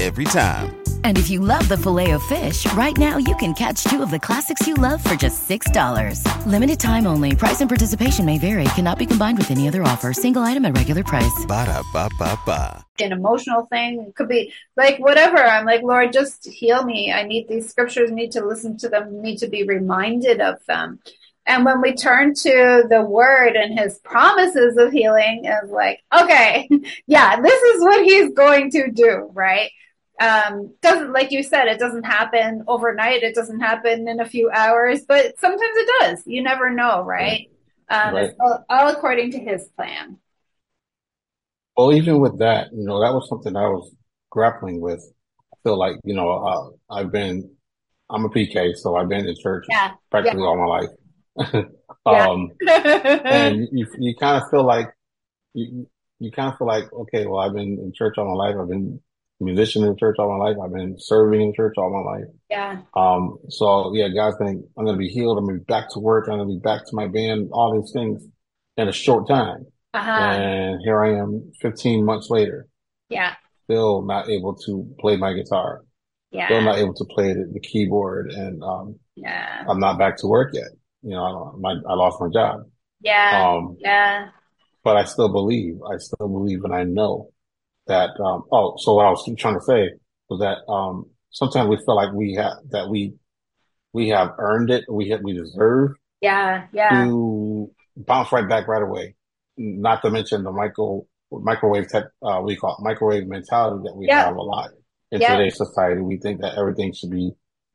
[0.00, 0.82] every time.
[1.04, 4.10] And if you love the filet of fish, right now you can catch two of
[4.10, 6.46] the classics you love for just $6.
[6.46, 7.36] Limited time only.
[7.36, 8.64] Price and participation may vary.
[8.74, 10.12] Cannot be combined with any other offer.
[10.12, 11.44] Single item at regular price.
[11.46, 12.84] Ba da ba ba ba.
[13.00, 15.38] An emotional thing it could be like whatever.
[15.38, 17.12] I'm like, Lord, just heal me.
[17.12, 18.10] I need these scriptures.
[18.10, 19.20] Need to listen to them.
[19.22, 21.00] Need to be reminded of them.
[21.44, 26.68] And when we turn to the word and his promises of healing, is like, okay,
[27.06, 29.70] yeah, this is what he's going to do, right?
[30.22, 34.50] um, doesn't like you said it doesn't happen overnight it doesn't happen in a few
[34.50, 37.50] hours but sometimes it does you never know right,
[37.88, 38.30] um, right.
[38.40, 40.18] All, all, according to his plan
[41.76, 43.94] well even with that you know that was something i was
[44.30, 45.02] grappling with
[45.52, 47.50] i feel like you know uh, i've been
[48.10, 49.92] i'm a pk so i've been in church yeah.
[50.10, 50.46] practically yeah.
[50.46, 50.90] all my life
[52.06, 54.88] um, and you, you kind of feel like
[55.54, 55.86] you,
[56.18, 58.68] you kind of feel like okay well i've been in church all my life i've
[58.68, 59.00] been
[59.42, 60.56] musician in church all my life.
[60.62, 62.28] I've been serving in church all my life.
[62.50, 62.82] Yeah.
[62.94, 65.38] Um, so yeah, God's going I'm going to be healed.
[65.38, 66.28] I'm going to be back to work.
[66.28, 68.24] I'm going to be back to my band, all these things
[68.76, 69.66] in a short time.
[69.94, 70.10] Uh-huh.
[70.10, 72.66] And here I am 15 months later.
[73.08, 73.34] Yeah.
[73.64, 75.82] Still not able to play my guitar.
[76.30, 76.46] Yeah.
[76.46, 78.30] Still not able to play the, the keyboard.
[78.32, 80.68] And, um, yeah, I'm not back to work yet.
[81.02, 82.62] You know, I, my, I lost my job.
[83.00, 83.54] Yeah.
[83.54, 84.28] Um, yeah.
[84.84, 87.30] But I still believe, I still believe and I know
[87.86, 89.90] that, um, oh, so what I was trying to say
[90.28, 93.14] was that, um, sometimes we feel like we have, that we,
[93.92, 95.92] we have earned it, we have, we deserve.
[96.20, 96.66] Yeah.
[96.72, 97.04] Yeah.
[97.04, 99.16] To bounce right back right away.
[99.56, 104.06] Not to mention the micro, microwave tech, uh, we call it microwave mentality that we
[104.06, 104.24] yeah.
[104.26, 104.70] have a lot
[105.10, 105.36] in yeah.
[105.36, 106.00] today's society.
[106.00, 107.32] We think that everything should be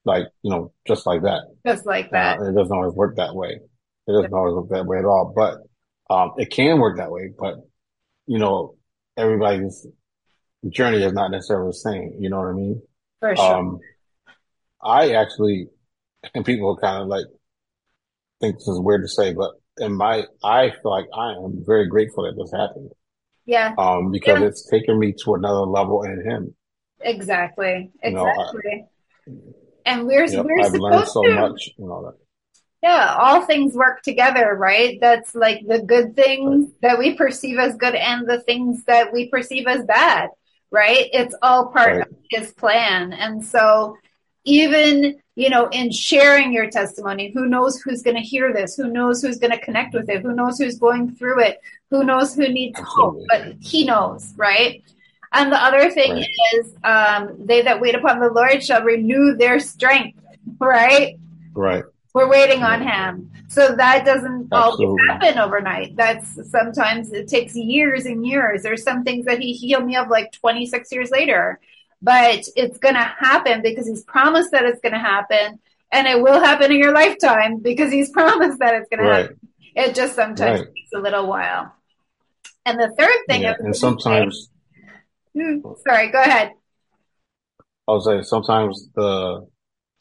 [0.08, 1.42] like, you know, just like that.
[1.66, 2.40] Just like that.
[2.40, 3.60] Uh, it doesn't always work that way.
[4.08, 5.58] It doesn't always work that way at all, but,
[6.14, 7.56] um, it can work that way, but,
[8.26, 8.76] you know,
[9.18, 9.86] everybody's
[10.70, 12.14] journey is not necessarily the same.
[12.20, 12.82] You know what I mean?
[13.20, 13.56] For sure.
[13.56, 13.80] Um,
[14.82, 15.68] I actually,
[16.34, 17.26] and people kind of like
[18.42, 21.88] think this is weird to say, but in my, I feel like I am very
[21.88, 22.92] grateful that this happened.
[23.46, 23.74] Yeah.
[23.78, 24.48] Um, because Yeah.
[24.48, 26.56] it's taken me to another level in him.
[27.02, 27.92] Exactly.
[28.04, 28.86] You know, I- Exactly.
[29.88, 31.36] And we're Yep, we're I've supposed so to.
[31.36, 32.16] much and all that.
[32.84, 35.00] Yeah, all things work together, right?
[35.02, 39.30] That's like the good things that we perceive as good and the things that we
[39.30, 40.30] perceive as bad,
[40.70, 41.08] right?
[41.12, 42.08] It's all part Right.
[42.08, 43.14] of his plan.
[43.14, 43.98] And so
[44.46, 48.76] even, you know, in sharing your testimony, who knows who's going to hear this?
[48.76, 50.22] Who knows who's going to connect with it?
[50.22, 51.60] Who knows who's going through it?
[51.90, 53.24] Who knows who needs hope?
[53.28, 54.84] But he knows, right?
[55.34, 56.28] And the other thing Right.
[56.54, 60.20] is, um, they that wait upon the Lord shall renew their strength,
[60.60, 61.18] right?
[61.54, 61.84] Right.
[62.14, 63.32] We're waiting on him.
[63.50, 65.08] So that doesn't always Absolutely.
[65.10, 65.96] happen overnight.
[65.96, 68.64] That's sometimes it takes years and years.
[68.64, 71.60] There's some things that he healed me of like 26 years later,
[72.02, 75.60] but it's going to happen because he's promised that it's going to happen
[75.92, 79.40] and it will happen in your lifetime because he's promised that it's going to happen.
[79.76, 80.70] It just sometimes Right.
[80.76, 81.74] takes a little while.
[82.66, 83.50] And the third thing, Yeah.
[83.50, 84.50] I was And sometimes,
[85.38, 86.52] Hmm, sorry, go ahead.
[87.88, 89.46] I was saying, sometimes the,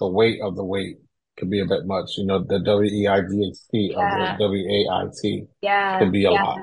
[0.01, 0.97] the weight of the weight
[1.37, 2.13] could be a bit much.
[2.17, 4.33] You know, the W-E-I-G-H-T Yeah.
[4.33, 5.99] of the W-A-I-T Yeah.
[5.99, 6.59] can be a yeah, lot.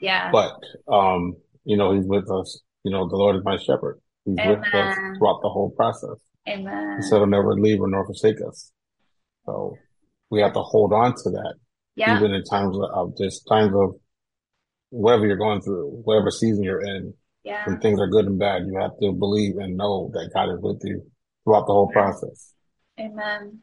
[0.00, 0.30] Yeah.
[0.32, 0.54] But,
[0.92, 1.34] um,
[1.64, 2.60] you know, he's with us.
[2.82, 4.00] You know, the Lord is my shepherd.
[4.24, 6.16] He's with us throughout the whole process.
[6.48, 6.96] Amen.
[6.96, 8.72] He said he'll never leave or nor forsake us.
[9.46, 9.76] So
[10.30, 11.54] we have to hold on to that,
[11.94, 12.16] Yeah.
[12.16, 13.96] even in times of, of just times of
[14.90, 17.66] whatever you're going through, whatever season you're in, Yeah.
[17.66, 20.60] when things are good and bad, you have to believe and know that God is
[20.60, 21.04] with you
[21.44, 22.52] throughout the whole process.
[22.98, 23.60] Amen.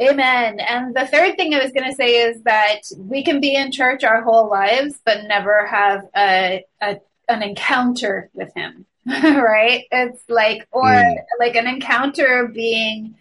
[0.00, 0.60] Amen.
[0.60, 3.72] And the third thing I was going to say is that we can be in
[3.72, 6.96] church our whole lives, but never have a, a
[7.28, 9.84] an encounter with Him, right?
[9.90, 11.16] It's like, or Mm.
[11.38, 13.16] like an encounter being,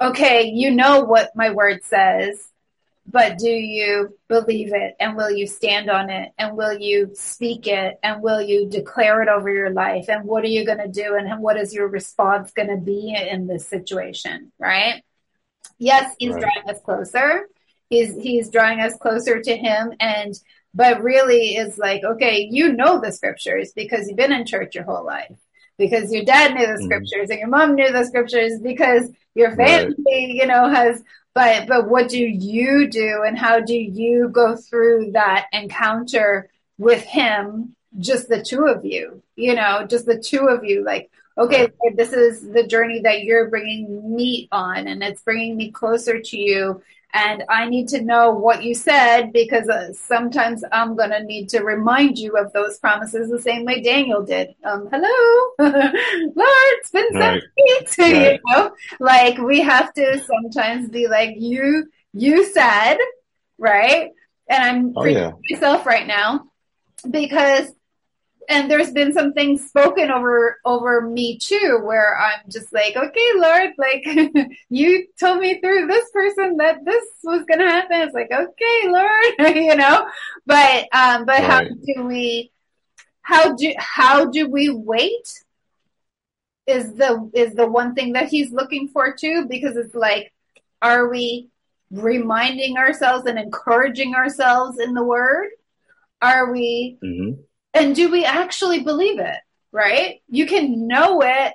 [0.00, 2.48] okay, you know what my word says,
[3.08, 4.96] but do you believe it?
[4.98, 6.32] And will you stand on it?
[6.38, 7.98] And will you speak it?
[8.02, 10.06] And will you declare it over your life?
[10.08, 11.14] And what are you going to do?
[11.14, 15.02] And what is your response going to be in this situation right?
[15.78, 16.40] Yes he's Right.
[16.40, 17.48] drawing us closer.
[17.90, 19.92] He's he's drawing us closer to him.
[20.00, 20.34] And
[20.74, 24.84] but really is like okay you know the scriptures because you've been in church your
[24.84, 25.36] whole life.
[25.78, 26.84] Because your dad knew the Mhm.
[26.84, 29.94] scriptures and your mom knew the scriptures because your Right.
[29.96, 31.02] family you know has
[31.36, 37.02] but but what do you do and how do you go through that encounter with
[37.02, 39.22] him just the two of you?
[39.36, 43.50] You know just the two of you like okay this is the journey that you're
[43.50, 46.82] bringing me on and it's bringing me closer to you
[47.14, 51.48] and i need to know what you said because uh, sometimes i'm going to need
[51.48, 54.48] to remind you of those promises the same way daniel did.
[54.64, 55.52] Um hello?
[55.58, 57.42] Lord it's been Right.
[57.56, 58.38] weeks you.
[58.46, 62.98] Know like we have to sometimes be like you you said
[63.58, 64.10] right?
[64.48, 65.32] And i'm Oh, yeah.
[65.50, 66.46] myself right now
[67.10, 67.68] because
[68.48, 73.28] and there's been some things spoken over over me too where i'm just like okay
[73.36, 74.04] lord like
[74.70, 78.00] you told me through this person that this was gonna happen.
[78.02, 80.06] It's like okay lord you know?
[80.46, 82.50] But um but how do we
[83.22, 85.42] how do how do we wait
[86.66, 90.32] is the is the one thing that he's looking for too because it's like
[90.82, 91.48] are we
[91.90, 95.48] reminding ourselves and encouraging ourselves in the word?
[96.20, 97.32] Are we hmm
[97.76, 99.36] and do we actually believe it
[99.72, 100.22] right?
[100.28, 101.52] You can know it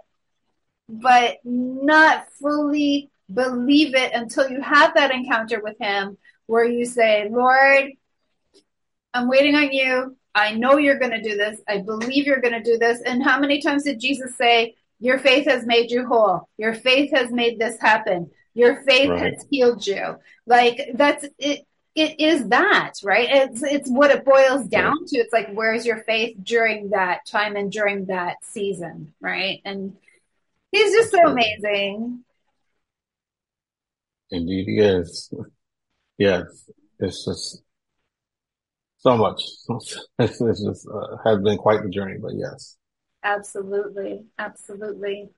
[0.88, 7.30] but not fully believe it until you have that encounter with him where you say
[7.32, 7.92] lord
[9.14, 10.16] i'm waiting on you.
[10.34, 11.60] I know you're going to do this.
[11.68, 13.02] I believe you're going to do this.
[13.06, 16.48] And how many times did jesus say your faith has made you whole.
[16.58, 18.30] Your faith has made this happen.
[18.54, 19.34] Your faith Right.
[19.34, 20.18] has healed you.
[20.46, 23.28] Like that's it it is that right?
[23.30, 25.18] It's it's what it boils down to.
[25.18, 29.62] It's like where's your faith during that time and during that season right?
[29.66, 29.98] And
[30.72, 32.24] he's just so amazing.
[34.32, 35.34] Indeed, he is.
[36.18, 36.70] Yes.
[37.00, 37.62] It's just
[39.00, 39.44] so much.
[40.20, 42.78] It's, it's just, uh, has been quite the journey, but yes.
[43.24, 44.26] absolutely.
[44.38, 45.30] Absolutely.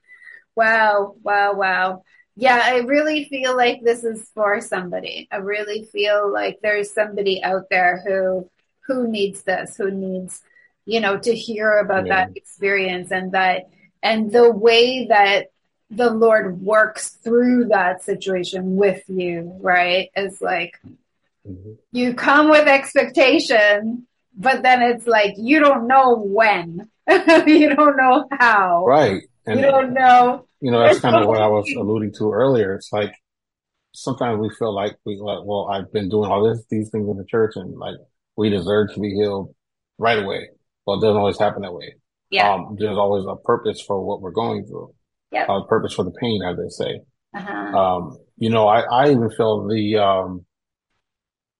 [0.55, 1.15] Wow.
[1.23, 1.55] Wow.
[1.55, 2.03] Wow
[2.35, 7.43] yeah i really feel like this is for somebody i really feel like there's somebody
[7.43, 8.49] out there who
[8.87, 10.41] who needs this who needs
[10.85, 12.25] you know to hear about Yeah.
[12.25, 13.69] that experience and that
[14.01, 15.47] and the way that
[15.91, 20.79] the lord works through that situation with you right is like
[21.47, 21.77] Mhm.
[21.91, 26.89] you come with expectation but then it's like you don't know when
[27.45, 29.23] you don't know how Right.
[29.45, 30.45] And, you don't know.
[30.61, 32.75] You know, that's kind of what I was alluding to earlier.
[32.75, 33.13] It's like
[33.93, 37.17] sometimes we feel like we like, well, I've been doing all this, these things in
[37.17, 37.95] the church and like
[38.37, 39.53] we deserve to be healed
[39.97, 40.49] right away.
[40.85, 41.95] Well, it doesn't always happen that way.
[42.29, 42.53] Yeah.
[42.53, 44.93] Um, there's always a purpose for what we're going through.
[45.31, 45.45] Yeah.
[45.49, 47.01] A purpose for the pain, as they say.
[47.35, 47.77] Uh-huh.
[47.77, 50.45] Um, you know, I, I even feel the, um,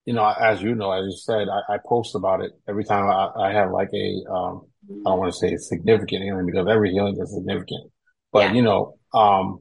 [0.05, 3.09] you know, as you know, as you said, I, I post about it every time
[3.09, 6.91] I, I have like a, um, I don't want to say significant healing because every
[6.91, 7.91] healing is significant,
[8.31, 8.53] but Yeah.
[8.53, 9.59] you know, um,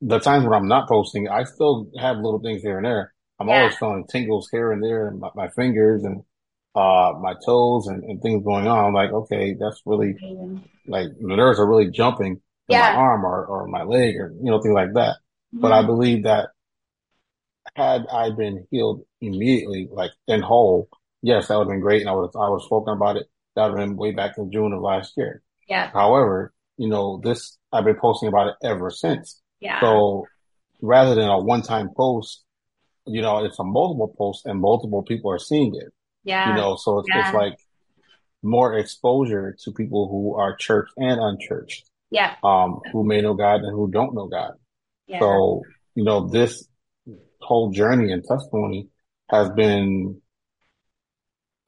[0.00, 3.12] the times when I'm not posting, I still have little things here and there.
[3.38, 3.58] I'm Yeah.
[3.60, 6.22] always feeling tingles here and there in my, my fingers and,
[6.74, 8.86] uh, my toes and, and things going on.
[8.86, 10.16] I'm like, okay, that's really
[10.86, 12.80] like the nerves are really jumping in Yeah.
[12.80, 15.16] my arm or, or my leg or, you know, things like that.
[15.52, 16.50] But I believe that
[17.76, 20.88] had I been healed immediately, like in whole,
[21.22, 22.00] yes, that would have been great.
[22.02, 23.26] And I would, I would have spoken about it.
[23.56, 25.42] Have way back in June of last year.
[25.68, 25.90] Yeah.
[25.92, 29.40] However, you know, this, I've been posting about it ever since.
[29.60, 29.80] Yeah.
[29.80, 30.26] So
[30.80, 32.44] rather than a one-time post,
[33.06, 35.92] you know, it's a multiple post and multiple people are seeing it,
[36.24, 36.48] yeah.
[36.48, 37.26] you know, so it's, Yeah.
[37.26, 37.58] it's like
[38.42, 42.36] more exposure to people who are church and unchurched, yeah.
[42.42, 44.52] um, who may know God and who don't know God.
[45.06, 45.18] Yeah.
[45.18, 45.62] So,
[45.94, 46.66] you know, this
[47.40, 48.88] whole journey and testimony
[49.28, 50.19] has been,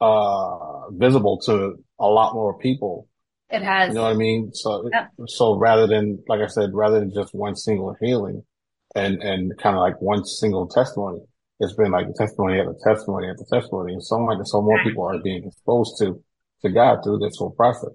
[0.03, 3.07] uh, visible to a lot more people.
[3.49, 3.89] it has.
[3.89, 4.51] You know what I mean?
[4.53, 4.89] So,
[5.27, 8.43] so rather than, like I said, rather than just one single healing
[8.95, 11.19] and, and kind of like one single testimony,
[11.59, 13.93] it's been like a testimony after testimony after testimony.
[13.93, 16.21] And so much, so more people are being exposed to,
[16.63, 17.91] to God through this whole process.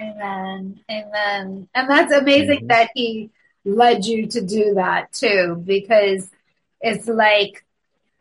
[0.00, 0.80] Amen.
[0.90, 1.68] Amen.
[1.74, 2.68] And that's amazing Mhm.
[2.68, 3.30] that he
[3.64, 6.28] led you to do that too, because
[6.80, 7.64] it's like,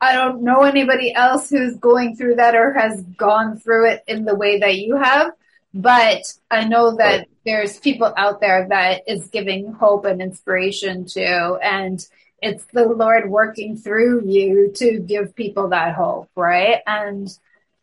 [0.04, 4.26] I don't know anybody else who's going through that or has gone through it in
[4.26, 5.32] the way that you have,
[5.74, 7.30] but I know that Right.
[7.46, 12.06] there's people out there that is giving hope and inspiration to, and
[12.42, 16.82] it's the Lord working through you to give people that hope, right?
[16.86, 17.30] And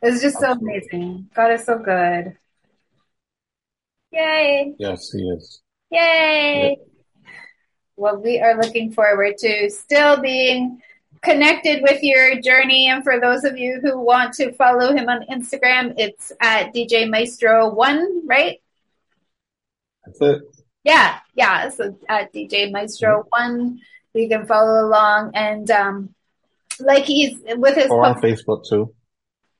[0.02, 0.76] it's just so Absolutely.
[0.92, 1.30] amazing.
[1.34, 2.36] God is so good.
[4.12, 4.74] Yay.
[4.78, 5.62] Yes, he is.
[5.90, 6.76] Yay!
[7.96, 10.82] Well, we are looking forward to still being
[11.22, 12.88] connected with your journey.
[12.88, 17.06] And for those of you who want to follow him on Instagram, it's at DJ
[17.08, 18.58] Maestro1, right?
[20.04, 20.42] That's it.
[20.84, 21.68] Yeah, yeah.
[21.68, 23.76] So at DJ Maestro1,
[24.14, 25.32] you can follow along.
[25.34, 26.14] And um,
[26.78, 27.90] like he's with his.
[27.90, 28.94] Or on Facebook too.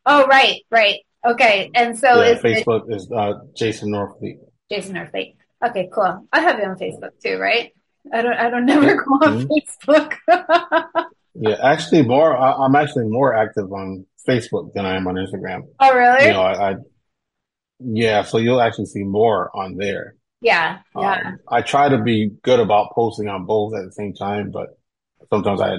[0.06, 1.00] oh, right, right.
[1.26, 1.70] Okay.
[1.74, 4.38] And so yeah, is Facebook is, uh, Jason Norfleet.
[4.72, 5.36] Jason Earthley?
[5.62, 6.26] Okay, cool.
[6.32, 7.74] I have you on Facebook too, right?
[8.10, 8.32] I don't.
[8.32, 9.60] I don't never go on Mhm.
[9.86, 11.04] Facebook.
[11.34, 15.62] Yeah, actually more, I, I'm actually more active on Facebook than I am on Instagram.
[15.78, 16.26] oh, really?
[16.26, 16.74] You know, I, I
[17.78, 20.16] yeah, so you'll actually see more on there.
[20.40, 21.20] yeah, yeah.
[21.24, 24.78] Um, I try to be good about posting on both at the same time, but
[25.30, 25.76] sometimes I,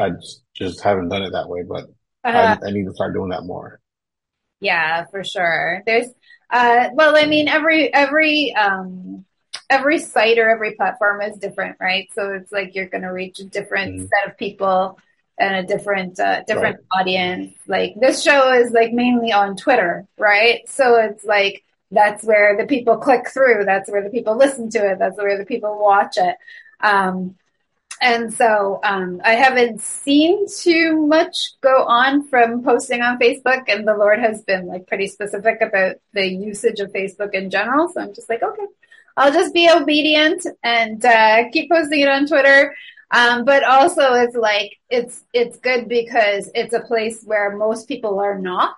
[0.00, 0.10] I
[0.54, 1.84] just, haven't done it that way, but
[2.24, 3.80] Uh, I, I need to start doing that more.
[4.60, 5.82] yeah, for sure.
[5.84, 6.06] There's,
[6.50, 9.24] uh, well, I mean, every every um,
[9.70, 12.08] every site or every platform is different, right?
[12.14, 14.08] So it's like you're going to reach a different Mhm.
[14.08, 14.98] set of people
[15.38, 17.56] and a different uh, different audience.
[17.66, 20.68] Like this show is like mainly on Twitter, right?
[20.68, 23.64] So it's like that's where the people click through.
[23.64, 24.98] That's where the people listen to it.
[24.98, 26.36] That's where the people watch it.
[26.80, 27.36] Um,
[28.00, 33.86] and so um, I haven't seen too much go on from posting on Facebook, and
[33.86, 37.88] the Lord has been like pretty specific about the usage of Facebook in general.
[37.88, 38.66] So I'm just like, okay,
[39.16, 42.74] I'll just be obedient and uh, keep posting it on Twitter.
[43.10, 48.18] Um, but also, it's like it's it's good because it's a place where most people
[48.20, 48.76] are not.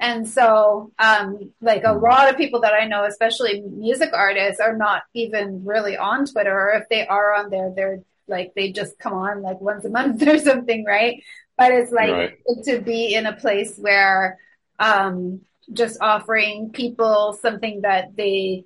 [0.00, 4.76] And so, um, like a lot of people that I know, especially music artists, are
[4.76, 8.98] not even really on Twitter, or if they are on there, they're like they just
[8.98, 11.22] come on like once a month or something, right?
[11.56, 12.38] But it's like Right.
[12.64, 14.38] to be in a place where
[14.78, 15.40] um,
[15.72, 18.64] just offering people something that they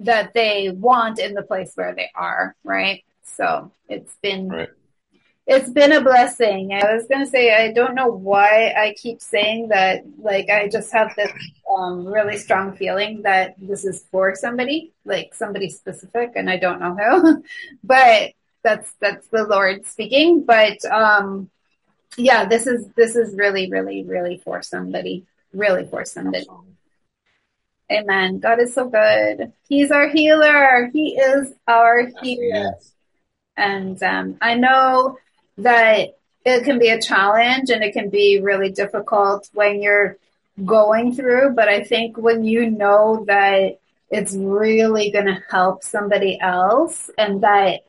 [0.00, 3.04] that they want in the place where they are, right?
[3.24, 4.68] So it's been Right.
[5.46, 6.72] it's been a blessing.
[6.72, 10.04] I was gonna say I don't know why I keep saying that.
[10.18, 11.32] Like I just have this
[11.74, 16.80] um, really strong feeling that this is for somebody, like somebody specific, and I don't
[16.80, 17.44] know who.
[17.84, 18.32] but
[18.62, 20.44] that's that's the Lord speaking.
[20.44, 21.50] But um,
[22.16, 25.26] yeah, this is this is really, really, really for somebody.
[25.52, 26.46] Really for somebody.
[27.90, 28.38] Amen.
[28.38, 29.52] God is so good.
[29.68, 30.90] He's our healer.
[30.92, 32.44] He is our healer.
[32.44, 32.92] Yes.
[33.56, 35.18] And um, I know
[35.58, 40.16] that it can be a challenge and it can be really difficult when you're
[40.64, 43.78] going through, but I think when you know that
[44.10, 47.10] it's really going to help somebody else.
[47.18, 47.80] And that,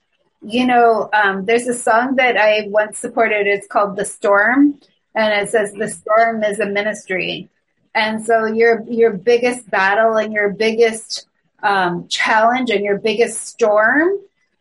[0.42, 3.48] you know, um, there's a song that I once supported.
[3.48, 4.80] It's called The Storm.
[5.16, 7.50] And it says, The storm is a ministry.
[7.96, 11.28] And so your, your biggest battle and your biggest
[11.62, 14.18] um, challenge and your biggest storm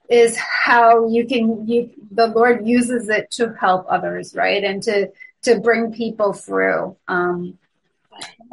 [0.09, 4.65] is how you can, you, the Lord uses it to help others, right?
[4.65, 5.13] And to,
[5.43, 6.97] to bring people through.
[7.07, 7.59] Um,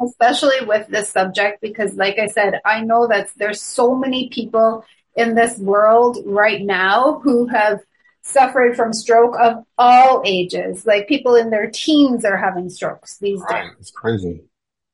[0.02, 4.84] especially with this subject because like i said i know that there's so many people
[5.16, 7.80] in this world right now who have
[8.22, 13.40] suffered from stroke of all ages like people in their teens are having strokes these
[13.48, 13.64] right.
[13.64, 14.42] days it's crazy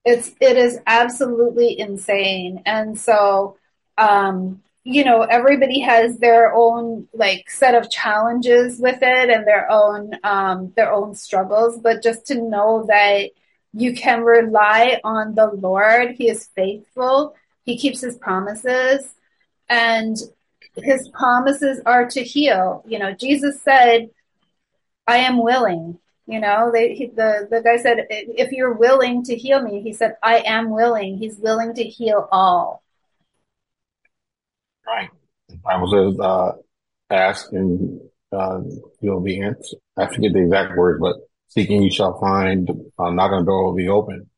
[0.04, 3.56] it's it is absolutely insane and so
[3.98, 9.70] um you know everybody has their own like set of challenges with it and their
[9.70, 13.30] own um their own struggles but just to know that
[13.72, 16.12] you can rely on the Lord.
[16.12, 17.34] He is faithful.
[17.64, 19.14] He keeps his promises
[19.68, 20.16] and
[20.76, 22.84] his promises are to heal.
[22.86, 24.10] You know, Jesus said,
[25.06, 25.98] I am willing.
[26.32, 29.92] You know, they, he, the, the guy said, if you're willing to heal me, he
[29.92, 31.18] said, I am willing.
[31.18, 32.82] He's willing to heal all.
[34.86, 35.10] Right.
[35.62, 36.52] Bible says, uh,
[37.10, 38.00] ask and,
[38.32, 38.60] uh,
[39.02, 39.78] you'll be answered.
[39.94, 41.16] I forget the exact word, but
[41.48, 42.66] seeking you shall find,
[42.98, 44.30] uh, knocking the door will be open,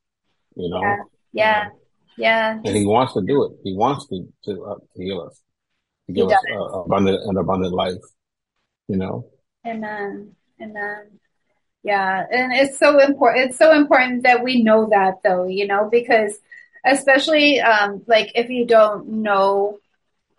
[0.57, 0.83] you know?
[0.83, 0.97] Yeah.
[1.33, 1.69] Yeah.
[2.19, 2.51] yeah.
[2.65, 3.53] And he wants to do it.
[3.63, 5.41] He wants to, to, uh, to heal us,
[6.09, 8.03] to give us uh, abundant, an abundant life,
[8.89, 9.31] you know?
[9.65, 10.33] Amen.
[10.61, 11.21] Amen.
[11.85, 12.25] Yeah.
[12.31, 13.51] And it's so important.
[13.51, 16.39] It's so important that we know that though, you know, because
[16.85, 19.79] especially, um, like if you don't know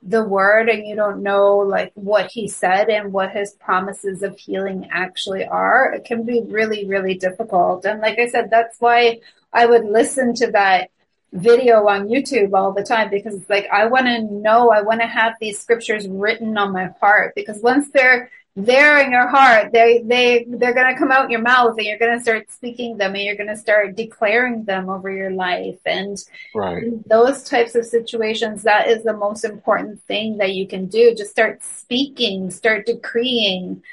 [0.02, 4.38] the word and you don't know like what he said and what his promises of
[4.38, 7.86] healing actually are, it can be really, really difficult.
[7.86, 9.20] And like I said, that's why
[9.54, 10.90] I would listen to that
[11.32, 15.02] video on YouTube all the time because it's like I want to know, I want
[15.02, 19.74] to have these scriptures written on my heart because once they're there in your heart,
[19.74, 22.98] they they they're going to come out your mouth and you're going to start speaking
[22.98, 25.80] them and you're going to start declaring them over your life.
[25.86, 26.18] And
[26.54, 26.86] right.
[27.08, 31.14] those types of situations that is the most important thing that you can do.
[31.14, 33.84] Just start speaking start decreeing.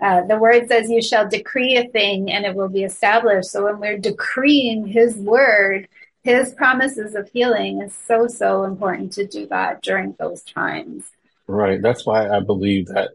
[0.00, 3.50] Uh, the word says you shall decree a thing and it will be established.
[3.50, 5.88] So when we're decreeing his word
[6.24, 11.04] his promises of healing is so so important to do that during those times.
[11.46, 11.80] Right.
[11.80, 13.12] That's why i believe that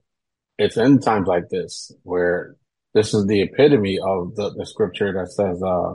[0.64, 2.55] it's in times like this where
[2.93, 5.93] this is the epitome of the, the scripture that says, uh,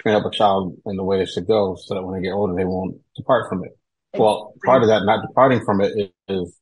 [0.00, 2.32] train up a child in the way they should go so that when they get
[2.32, 3.76] older, they won't depart from it.
[4.14, 6.56] Well, part of that not departing from it is,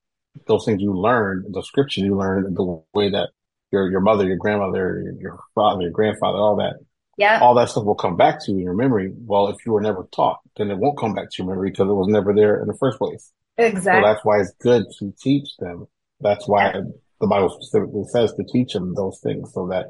[0.47, 3.31] those things you learn, the scripture you learn, the way that
[3.73, 6.75] your, your mother, your grandmother, your, your father, your grandfather, all that.
[7.19, 7.41] Yeah.
[7.41, 9.13] All that stuff will come back to you in your memory.
[9.15, 11.89] Well, if you were never taught, then it won't come back to your memory because
[11.89, 13.33] it was never there in the first place.
[13.59, 14.03] Exactly.
[14.03, 15.87] So that's why it's good to teach them
[16.21, 16.75] that's why
[17.21, 19.87] the Bible specifically says to teach them those things so that,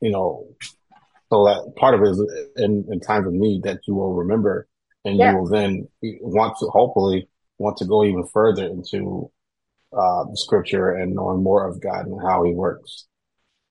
[0.00, 0.46] you know,
[1.30, 4.68] so that part of it is in, in times of need that you will remember
[5.04, 5.32] and yeah.
[5.32, 7.28] you will then want to hopefully
[7.58, 9.30] want to go even further into
[9.92, 13.06] uh, the scripture and knowing more of God and how he works.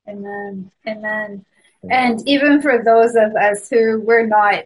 [0.08, 0.72] Amen.
[0.88, 1.46] Amen.
[1.90, 4.64] And even for those of us who were not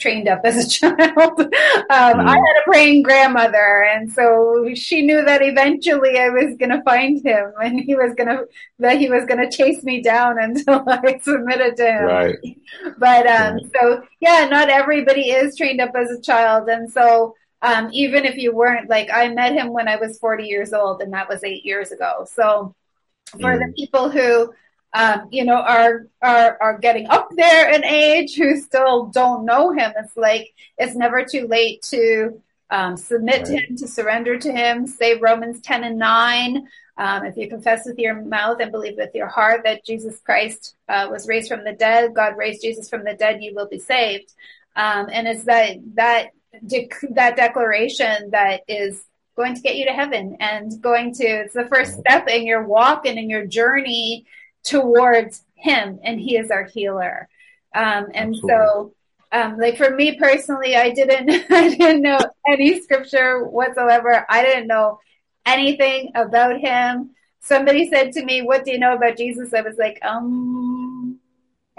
[0.00, 0.98] trained up as a child.
[0.98, 2.28] um, mm.
[2.28, 6.82] I had a praying grandmother, and so she knew that eventually I was going to
[6.82, 8.46] find him, and he was going to
[8.78, 12.04] that he was going to chase me down until I submitted to him.
[12.04, 12.38] Right.
[12.98, 13.62] But um, right.
[13.74, 17.34] so yeah, not everybody is trained up as a child, and so.
[17.62, 21.02] Um, even if you weren't like I met him when I was 40 years old
[21.02, 22.26] and that was eight years ago.
[22.26, 22.74] So
[23.32, 23.58] for mm.
[23.58, 24.54] the people who
[24.92, 29.70] um, you know, are, are, are getting up there in age who still don't know
[29.70, 29.92] him.
[29.96, 33.46] It's like, it's never too late to, um, submit right.
[33.46, 34.86] to him, to surrender to him.
[34.86, 36.68] Say Romans 10 and 9.
[36.96, 40.74] Um, if you confess with your mouth and believe with your heart that Jesus Christ
[40.88, 43.78] uh, was raised from the dead, God raised Jesus from the dead, you will be
[43.78, 44.32] saved.
[44.76, 46.28] Um, and it's that that
[46.64, 49.02] dec- that declaration that is
[49.36, 52.62] going to get you to heaven and going to it's the first step in your
[52.64, 54.26] walk and in your journey
[54.64, 57.28] towards him and he is our healer.
[57.74, 58.48] Um, and Absolutely.
[58.48, 58.94] so,
[59.32, 64.26] um, like for me personally, I didn't, I didn't know any scripture whatsoever.
[64.28, 64.98] I didn't know
[65.46, 67.10] anything about him.
[67.40, 69.54] Somebody said to me, what do you know about Jesus?
[69.54, 71.18] I was like, um,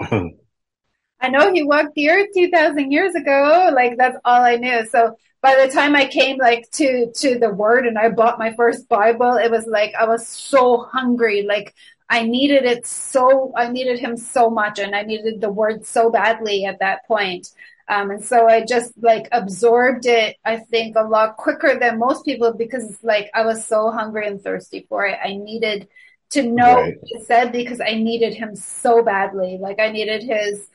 [0.00, 3.70] I know he walked the earth 2000 years ago.
[3.72, 4.84] Like that's all I knew.
[4.86, 8.54] So by the time I came like to, to the word and I bought my
[8.54, 11.42] first Bible, it was like, I was so hungry.
[11.42, 11.74] Like
[12.12, 16.10] I needed it so, I needed him so much and I needed the word so
[16.10, 17.48] badly at that point.
[17.88, 22.26] Um, and so I just like absorbed it, I think, a lot quicker than most
[22.26, 25.18] people because like I was so hungry and thirsty for it.
[25.24, 25.88] I needed
[26.32, 26.96] to know right.
[26.98, 29.56] what he said because I needed him so badly.
[29.58, 30.68] Like I needed his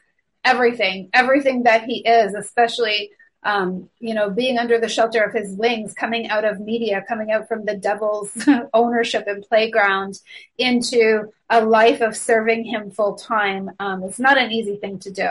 [0.43, 3.11] everything, everything that he is, especially
[3.47, 7.31] um, you know, being under the shelter of his wings, coming out of media, coming
[7.31, 8.29] out from the devil's
[8.73, 10.19] ownership and playground
[10.57, 13.71] into a life of serving him full time.
[13.79, 15.29] Um, it's not an easy thing to do.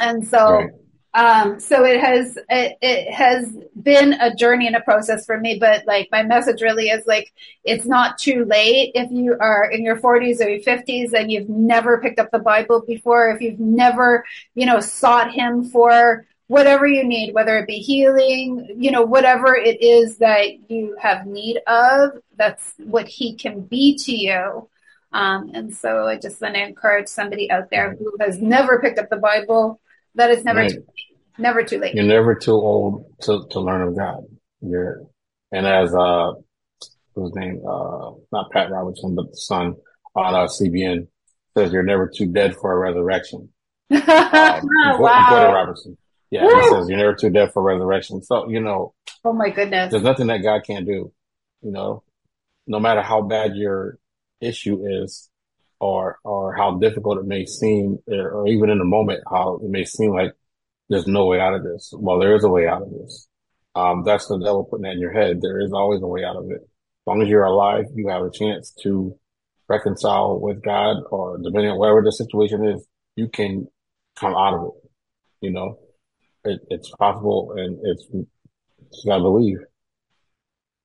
[0.00, 0.70] And so, right.
[1.12, 5.58] um, so it has, it, it, has been a journey and a process for me,
[5.60, 7.30] but like my message really is like,
[7.62, 11.50] it's not too late if you are in your forties or your fifties and you've
[11.50, 14.24] never picked up the Bible before, if you've never,
[14.54, 19.54] you know, sought him for, whatever you need, whether it be healing, you know, whatever
[19.54, 24.68] it is that you have need of, that's what he can be to you.
[25.12, 28.98] Um, and so I just want to encourage somebody out there who has never picked
[28.98, 29.80] up the Bible
[30.14, 30.70] that it's never right.
[30.70, 31.18] too late.
[31.38, 31.94] Never too late.
[31.94, 34.24] You're never too old to, to learn of God.
[34.60, 35.02] You're,
[35.52, 36.32] and as, uh,
[37.14, 39.74] whose name, uh, not Pat Robertson, but the son
[40.14, 41.08] on uh, CBN
[41.56, 43.50] says you're never too dead for a resurrection.
[43.90, 45.26] Um, wow.
[45.30, 45.98] Gordon Robertson.
[46.30, 48.22] Yeah, he says you're never too dead for resurrection.
[48.22, 48.94] So, you know.
[49.24, 49.90] Oh my goodness.
[49.90, 51.12] There's nothing that God can't do.
[51.62, 52.02] You know,
[52.66, 53.98] no matter how bad your
[54.40, 55.28] issue is
[55.80, 59.84] or, or how difficult it may seem, or even in the moment, how it may
[59.84, 60.32] seem like
[60.88, 61.92] there's no way out of this.
[61.96, 63.28] Well, there is a way out of this.
[63.74, 65.40] Um, that's the devil putting that in your head.
[65.40, 66.62] There is always a way out of it.
[66.62, 69.16] As long as you're alive, you have a chance to
[69.68, 72.84] reconcile with God or depending on whatever the situation is,
[73.16, 73.68] you can
[74.16, 74.90] come out of it,
[75.40, 75.78] you know?
[76.48, 78.26] It, it's possible and it's, you
[79.06, 79.58] gotta believe.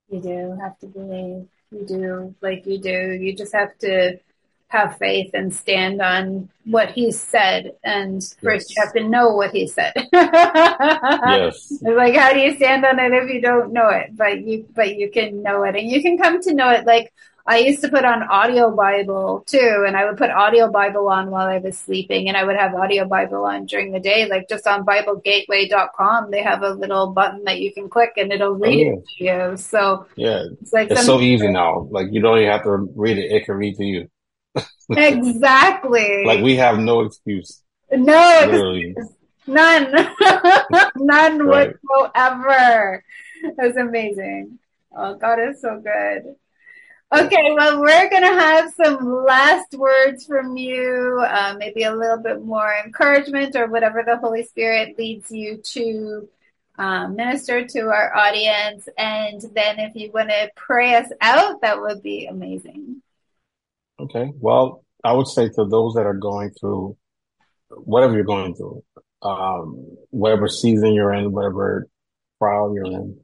[0.09, 1.47] You do have to believe.
[1.71, 3.13] You do, like you do.
[3.13, 4.19] You just have to
[4.67, 7.73] have faith and stand on what he said.
[7.83, 8.75] And first yes.
[8.75, 9.93] you have to know what he said.
[10.11, 11.71] yes.
[11.71, 14.15] It's like, how do you stand on it if you don't know it?
[14.15, 17.13] But you, but you can know it and you can come to know it like,
[17.45, 21.29] I used to put on audio Bible too, and I would put audio Bible on
[21.29, 24.47] while I was sleeping, and I would have audio Bible on during the day, like
[24.47, 26.31] just on BibleGateway.com.
[26.31, 29.33] They have a little button that you can click, and it'll read oh, yeah.
[29.33, 29.57] it to you.
[29.57, 31.87] So yeah, it's like it's so easy now.
[31.91, 34.09] Like you don't even have to read it; it can read to you.
[34.89, 36.23] exactly.
[36.25, 37.61] like we have no excuse.
[37.91, 38.95] No excuse.
[39.47, 39.91] None.
[40.95, 41.73] None right.
[41.83, 43.03] whatsoever.
[43.57, 44.59] That's amazing.
[44.95, 46.35] Oh, God is so good.
[47.15, 52.17] Okay, well, we're going to have some last words from you, uh, maybe a little
[52.17, 56.27] bit more encouragement or whatever the Holy Spirit leads you to
[56.79, 58.89] um, minister to our audience.
[58.97, 63.03] And then if you want to pray us out, that would be amazing.
[63.99, 66.97] Okay, well, I would say to those that are going through
[67.69, 68.83] whatever you're going through,
[69.21, 71.87] um, whatever season you're in, whatever
[72.39, 73.19] trial you're in,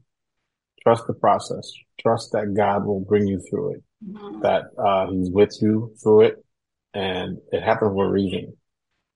[0.84, 1.72] trust the process.
[2.00, 4.42] Trust that God will bring you through it, mm-hmm.
[4.42, 6.46] that uh, He's with you through it,
[6.94, 8.56] and it happened for a reason.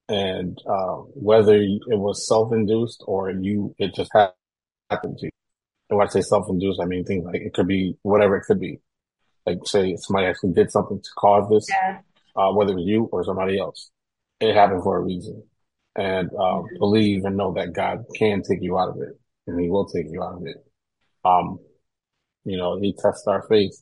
[0.09, 5.31] And uh, whether it was self-induced or you, it just happened to you.
[5.89, 8.59] And when I say self-induced, I mean things like it could be whatever it could
[8.59, 8.79] be.
[9.45, 11.99] Like say somebody actually did something to cause this, yeah.
[12.35, 13.91] uh, whether it was you or somebody else.
[14.39, 15.43] It happened for a reason.
[15.95, 16.79] And uh, mm-hmm.
[16.79, 20.07] believe and know that God can take you out of it, and He will take
[20.09, 20.57] you out of it.
[21.23, 21.59] Um,
[22.43, 23.81] you know, he tests our faith.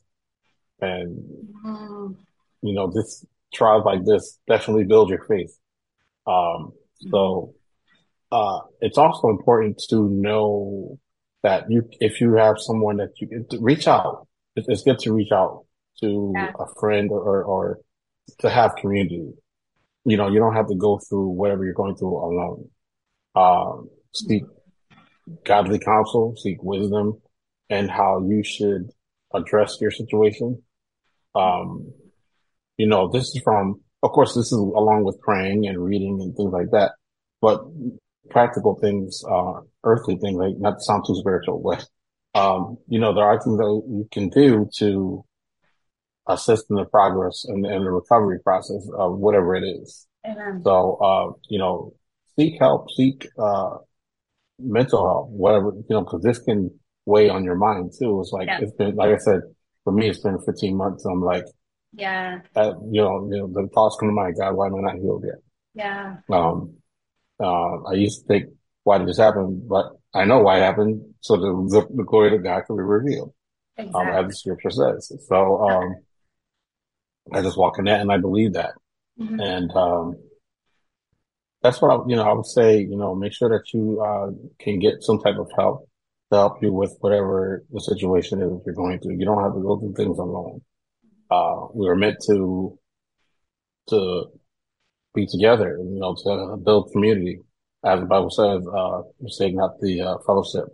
[0.80, 1.18] And,
[1.64, 2.16] mm.
[2.62, 3.24] you know, this
[3.54, 5.56] trials like this definitely build your faith.
[6.26, 6.72] Um,
[7.10, 7.54] so,
[8.30, 10.98] uh, it's also important to know
[11.42, 14.26] that you, if you have someone that you can reach out,
[14.56, 15.64] it's good to reach out
[16.00, 16.52] to yeah.
[16.58, 17.78] a friend or, or, or
[18.40, 19.32] to have community.
[20.04, 22.70] You know, you don't have to go through whatever you're going through alone.
[23.34, 24.42] Um, seek
[25.44, 27.21] godly counsel, seek wisdom,
[27.72, 28.90] and how you should
[29.32, 30.62] address your situation.
[31.34, 31.90] Um,
[32.76, 36.36] you know, this is from, of course, this is along with praying and reading and
[36.36, 36.92] things like that,
[37.40, 37.64] but
[38.28, 41.80] practical things, uh, earthly things, like not to sound too spiritual, but,
[42.38, 45.24] um, you know, there are things that you can do to
[46.28, 50.06] assist in the progress and, and the recovery process of whatever it is.
[50.26, 50.60] Amen.
[50.62, 51.94] So, uh, you know,
[52.36, 53.78] seek help, seek, uh,
[54.58, 56.70] mental health, whatever, you know, cause this can,
[57.06, 58.20] weigh on your mind too.
[58.20, 58.58] It's like, yeah.
[58.60, 59.40] it's been, like I said,
[59.84, 61.04] for me, it's been 15 months.
[61.04, 61.44] I'm like,
[61.92, 64.80] yeah, uh, you know, you know, the thoughts come to mind, God, why am I
[64.80, 65.42] not healed yet?
[65.74, 66.16] Yeah.
[66.30, 66.76] Um,
[67.38, 68.50] uh, I used to think,
[68.84, 69.66] why did this happen?
[69.68, 71.14] But I know why it happened.
[71.20, 73.34] So the, the, the glory of God can be revealed.
[73.76, 74.00] Exactly.
[74.00, 75.12] Um, as the scripture says.
[75.28, 75.94] So, um,
[77.32, 78.72] I just walk in that and I believe that.
[79.20, 79.40] Mm-hmm.
[79.40, 80.14] And, um,
[81.62, 84.30] that's what I, you know, I would say, you know, make sure that you, uh,
[84.58, 85.88] can get some type of help
[86.32, 89.16] to help you with whatever the situation is that you're going through.
[89.18, 90.62] You don't have to go through things alone.
[91.30, 92.78] Uh, we were meant to,
[93.90, 94.24] to
[95.14, 97.40] be together, you know, to build community.
[97.84, 100.64] As the Bible says, uh, saying not the, uh, fellowship.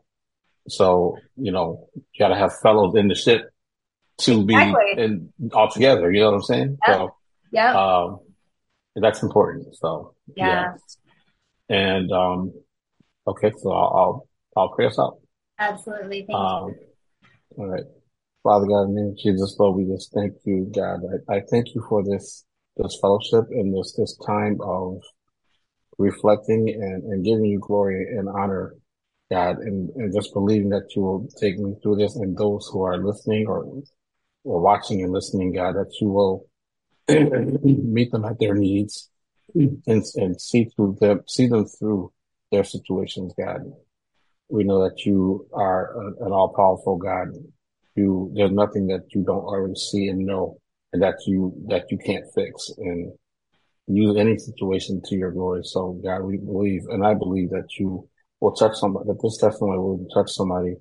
[0.69, 3.49] So, you know, you gotta have fellows in the ship
[4.19, 5.03] to be Exactly.
[5.03, 6.13] in all together.
[6.13, 6.79] You know what I'm saying?
[6.87, 6.97] Yep.
[6.97, 7.17] So,
[7.51, 7.73] Yeah.
[7.75, 8.21] um,
[8.95, 9.75] that's important.
[9.75, 10.75] So, yeah.
[11.69, 12.53] And, um,
[13.27, 15.19] okay, so I'll, I'll, I'll pray us out.
[15.59, 16.21] Absolutely.
[16.21, 16.35] Thank you.
[16.37, 16.75] Um,
[17.57, 17.85] all right.
[18.43, 21.01] Father God, in the name of Jesus, Lord, we just thank you, God.
[21.29, 22.45] I, I thank you for this,
[22.77, 25.03] this fellowship and this, this time of
[25.99, 28.75] reflecting and, and giving you glory and honor,
[29.31, 32.83] God, and, and just believing that you will take me through this and those who
[32.83, 33.65] are listening or,
[34.45, 36.47] or watching and listening, God, that you will
[37.09, 39.11] meet them at their needs
[39.55, 42.13] and, and see through them, see them through
[42.53, 43.63] their situations, God.
[44.49, 47.29] We know that you are a- an all powerful God.
[47.95, 50.59] You, there's nothing that you don't already see and know
[50.93, 53.13] and that you, that you can't fix and
[53.87, 55.63] use any situation to your glory.
[55.65, 58.09] So God, we believe, and I believe that you
[58.41, 60.77] will touch somebody, that this testimony will touch somebody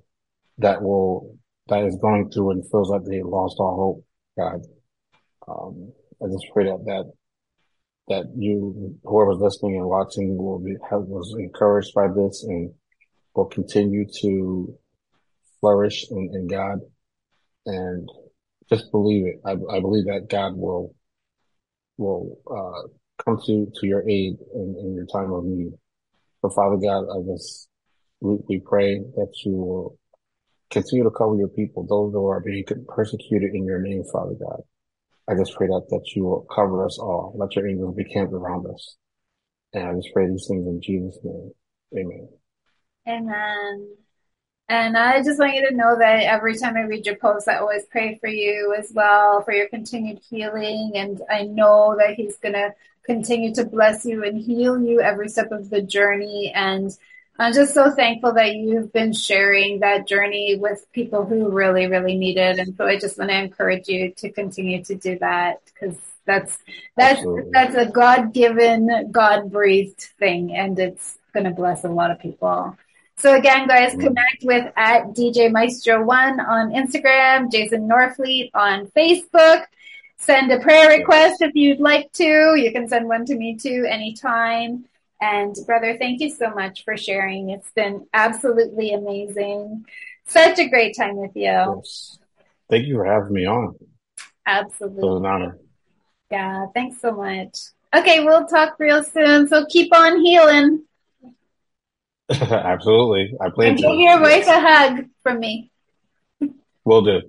[0.58, 1.36] that will,
[1.68, 4.04] that is going through and feels like they lost all hope.
[4.38, 4.62] God,
[5.48, 5.92] um,
[6.22, 7.12] I just pray that, that,
[8.08, 12.72] that you, whoever's listening and watching will be, was encouraged by this and
[13.38, 14.76] will continue to
[15.60, 16.80] flourish in, in God
[17.66, 18.08] and
[18.68, 19.40] just believe it.
[19.46, 20.94] I, I believe that God will,
[21.96, 22.88] will, uh,
[23.24, 25.72] come to, to your aid in, in your time of need.
[26.42, 27.68] So Father God, I just,
[28.20, 29.98] we, we pray that you will
[30.70, 34.62] continue to cover your people, those who are being persecuted in your name, Father God.
[35.28, 37.34] I just pray that, that you will cover us all.
[37.36, 38.96] Let your angels be camped around us.
[39.74, 41.52] And I just pray these things in Jesus' name.
[41.96, 42.37] Amen.
[43.06, 43.96] Amen.
[44.70, 47.56] And I just want you to know that every time I read your posts, I
[47.56, 50.92] always pray for you as well, for your continued healing.
[50.94, 52.74] And I know that He's going to
[53.04, 56.52] continue to bless you and heal you every step of the journey.
[56.54, 56.94] And
[57.38, 62.16] I'm just so thankful that you've been sharing that journey with people who really, really
[62.16, 62.58] need it.
[62.58, 65.96] And so I just want to encourage you to continue to do that because
[66.26, 66.58] that's,
[66.94, 67.50] that's, Absolutely.
[67.54, 70.54] that's a God given, God breathed thing.
[70.54, 72.76] And it's going to bless a lot of people.
[73.18, 79.64] So again, guys, connect with at DJ Maestro One on Instagram, Jason Norfleet on Facebook.
[80.18, 82.54] Send a prayer request if you'd like to.
[82.56, 84.84] You can send one to me too anytime.
[85.20, 87.50] And brother, thank you so much for sharing.
[87.50, 89.84] It's been absolutely amazing.
[90.26, 91.82] Such a great time with you.
[92.70, 93.74] Thank you for having me on.
[93.74, 95.16] It was Absolutely.
[95.16, 95.58] an honor.
[96.30, 96.66] Yeah.
[96.72, 97.58] Thanks so much.
[97.96, 98.24] Okay.
[98.24, 99.48] We'll talk real soon.
[99.48, 100.84] So keep on healing
[102.40, 103.34] Absolutely.
[103.40, 103.82] I plan and to.
[103.82, 105.70] give your wife a hug from me.
[106.84, 107.20] Will do.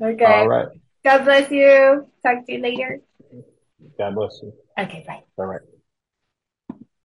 [0.00, 0.24] Okay.
[0.24, 0.68] All right.
[1.04, 2.06] God bless you.
[2.24, 3.00] Talk to you later.
[3.98, 4.52] God bless you.
[4.78, 5.22] Okay, bye.
[5.38, 5.60] All right.